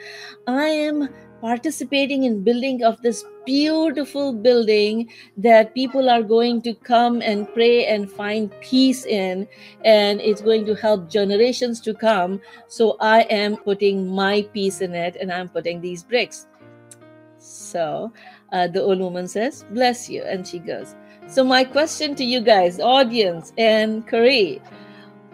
I 0.45 0.65
am 0.65 1.09
participating 1.41 2.23
in 2.23 2.43
building 2.43 2.83
of 2.83 3.01
this 3.01 3.23
beautiful 3.45 4.33
building 4.33 5.09
that 5.37 5.73
people 5.73 6.09
are 6.09 6.23
going 6.23 6.61
to 6.61 6.73
come 6.73 7.21
and 7.21 7.51
pray 7.53 7.85
and 7.85 8.11
find 8.11 8.51
peace 8.61 9.05
in 9.05 9.47
and 9.85 10.19
it's 10.21 10.41
going 10.41 10.65
to 10.65 10.75
help 10.75 11.09
generations 11.09 11.79
to 11.81 11.93
come. 11.93 12.41
So 12.67 12.97
i 12.99 13.21
am 13.21 13.57
putting 13.57 14.07
my 14.07 14.41
piece 14.53 14.81
in 14.81 14.93
it 14.93 15.15
and 15.19 15.31
i'm 15.31 15.49
putting 15.49 15.81
these 15.81 16.03
bricks. 16.03 16.47
So 17.37 18.11
uh, 18.51 18.67
the 18.67 18.81
old 18.81 18.99
woman 18.99 19.27
says 19.27 19.65
bless 19.71 20.09
you 20.09 20.23
and 20.23 20.47
she 20.47 20.59
goes 20.59 20.95
so 21.29 21.43
my 21.43 21.65
question 21.65 22.15
to 22.15 22.23
you 22.23 22.39
guys 22.39 22.79
audience 22.79 23.51
and 23.57 24.07
Corey, 24.07 24.61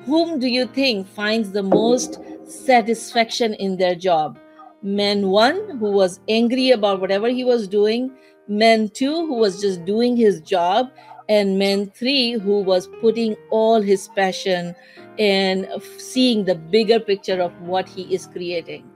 whom 0.05 0.39
do 0.39 0.47
you 0.47 0.65
think 0.65 1.07
finds 1.07 1.51
the 1.51 1.61
most 1.61 2.19
satisfaction 2.45 3.53
in 3.53 3.77
their 3.77 3.93
job 3.93 4.39
man 4.83 5.29
one 5.29 5.77
who 5.79 5.91
was 5.91 6.19
angry 6.27 6.71
about 6.71 6.99
whatever 6.99 7.29
he 7.29 7.45
was 7.45 7.69
doing 7.69 8.11
man 8.49 8.89
two 8.89 9.25
who 9.25 9.35
was 9.35 9.61
just 9.61 9.85
doing 9.85 10.17
his 10.17 10.41
job 10.41 10.91
and 11.29 11.57
man 11.57 11.89
three 11.91 12.33
who 12.33 12.61
was 12.61 12.89
putting 12.99 13.33
all 13.49 13.81
his 13.81 14.09
passion 14.09 14.75
and 15.17 15.65
seeing 15.97 16.43
the 16.43 16.55
bigger 16.55 16.99
picture 16.99 17.41
of 17.41 17.53
what 17.61 17.87
he 17.87 18.13
is 18.13 18.27
creating. 18.27 18.89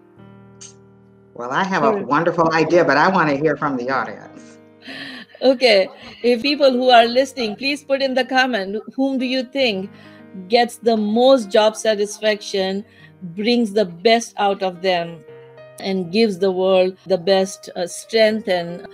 Well 1.35 1.51
i 1.51 1.63
have 1.63 1.83
a 1.83 2.03
wonderful 2.03 2.51
idea 2.53 2.83
but 2.83 2.97
i 2.97 3.07
want 3.07 3.29
to 3.29 3.37
hear 3.37 3.55
from 3.55 3.77
the 3.77 3.89
audience. 3.89 4.57
Okay 5.41 5.87
if 6.21 6.41
people 6.41 6.71
who 6.71 6.89
are 6.89 7.05
listening 7.05 7.55
please 7.55 7.83
put 7.83 8.01
in 8.01 8.13
the 8.13 8.25
comment 8.25 8.75
whom 8.93 9.17
do 9.17 9.25
you 9.25 9.43
think 9.43 9.89
gets 10.49 10.79
the 10.79 10.97
most 10.97 11.49
job 11.49 11.77
satisfaction 11.77 12.83
brings 13.21 13.71
the 13.71 13.85
best 13.85 14.33
out 14.37 14.61
of 14.61 14.81
them 14.81 15.23
and 15.81 16.11
gives 16.11 16.39
the 16.39 16.51
world 16.51 16.97
the 17.05 17.17
best 17.17 17.69
uh, 17.75 17.87
strength 17.87 18.47
and 18.47 18.87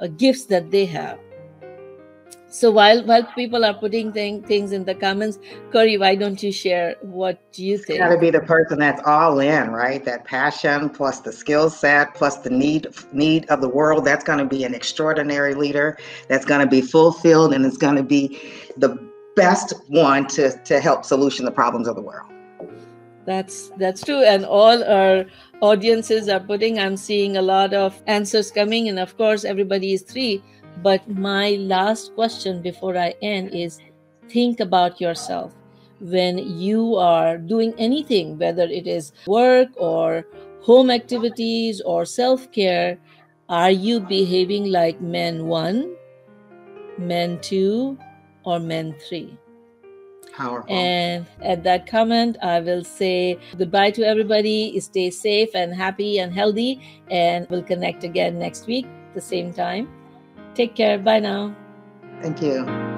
uh, 0.00 0.06
gifts 0.16 0.46
that 0.46 0.70
they 0.70 0.86
have. 0.86 1.18
So 2.50 2.70
while 2.70 3.04
while 3.04 3.24
people 3.34 3.62
are 3.62 3.74
putting 3.74 4.10
thing, 4.10 4.42
things 4.42 4.72
in 4.72 4.84
the 4.84 4.94
comments, 4.94 5.38
Corey, 5.70 5.98
why 5.98 6.14
don't 6.14 6.42
you 6.42 6.50
share 6.50 6.96
what 7.02 7.38
you 7.54 7.76
think? 7.76 7.98
Got 8.00 8.08
to 8.08 8.18
be 8.18 8.30
the 8.30 8.40
person 8.40 8.78
that's 8.78 9.02
all 9.04 9.38
in, 9.38 9.70
right? 9.70 10.02
That 10.02 10.24
passion 10.24 10.88
plus 10.88 11.20
the 11.20 11.30
skill 11.30 11.68
set 11.68 12.14
plus 12.14 12.38
the 12.38 12.48
need 12.48 12.88
need 13.12 13.44
of 13.50 13.60
the 13.60 13.68
world. 13.68 14.06
That's 14.06 14.24
going 14.24 14.38
to 14.38 14.46
be 14.46 14.64
an 14.64 14.74
extraordinary 14.74 15.54
leader. 15.54 15.98
That's 16.28 16.46
going 16.46 16.60
to 16.60 16.66
be 16.66 16.80
fulfilled 16.80 17.52
and 17.52 17.66
it's 17.66 17.76
going 17.76 17.96
to 17.96 18.02
be 18.02 18.40
the 18.78 18.98
best 19.36 19.74
one 19.88 20.26
to 20.28 20.58
to 20.64 20.80
help 20.80 21.04
solution 21.04 21.44
the 21.44 21.50
problems 21.52 21.86
of 21.86 21.96
the 21.96 22.02
world. 22.02 22.32
That's 23.26 23.70
that's 23.76 24.02
true, 24.02 24.24
and 24.24 24.46
all 24.46 24.82
our 24.84 25.26
audiences 25.60 26.28
are 26.28 26.40
putting. 26.40 26.78
I'm 26.78 26.96
seeing 26.96 27.36
a 27.36 27.42
lot 27.42 27.74
of 27.74 28.00
answers 28.06 28.50
coming, 28.50 28.88
and 28.88 28.98
of 28.98 29.16
course, 29.16 29.44
everybody 29.44 29.92
is 29.92 30.02
three 30.02 30.42
but 30.82 31.08
my 31.08 31.50
last 31.58 32.14
question 32.14 32.62
before 32.62 32.96
I 32.96 33.14
end 33.20 33.54
is 33.54 33.80
think 34.28 34.60
about 34.60 35.00
yourself 35.00 35.54
when 36.00 36.38
you 36.38 36.94
are 36.96 37.36
doing 37.36 37.74
anything, 37.78 38.38
whether 38.38 38.62
it 38.62 38.86
is 38.86 39.12
work 39.26 39.68
or 39.76 40.24
home 40.60 40.90
activities 40.90 41.80
or 41.80 42.04
self 42.04 42.50
care. 42.52 42.98
Are 43.48 43.70
you 43.70 43.98
behaving 43.98 44.70
like 44.70 45.00
men 45.00 45.46
one, 45.46 45.96
men 46.98 47.40
two, 47.40 47.98
or 48.44 48.60
men 48.60 48.94
three? 49.08 49.36
Powerful. 50.38 50.72
And 50.72 51.26
at 51.42 51.64
that 51.64 51.88
comment, 51.88 52.36
I 52.40 52.60
will 52.60 52.84
say 52.84 53.40
goodbye 53.58 53.90
to 53.90 54.06
everybody. 54.06 54.78
Stay 54.78 55.10
safe 55.10 55.48
and 55.52 55.74
happy 55.74 56.20
and 56.20 56.32
healthy. 56.32 56.80
And 57.10 57.48
we'll 57.50 57.64
connect 57.64 58.04
again 58.04 58.38
next 58.38 58.68
week, 58.68 58.86
at 58.86 59.14
the 59.16 59.20
same 59.20 59.52
time. 59.52 59.88
Take 60.54 60.76
care. 60.76 60.96
Bye 60.96 61.18
now. 61.18 61.56
Thank 62.22 62.40
you. 62.40 62.97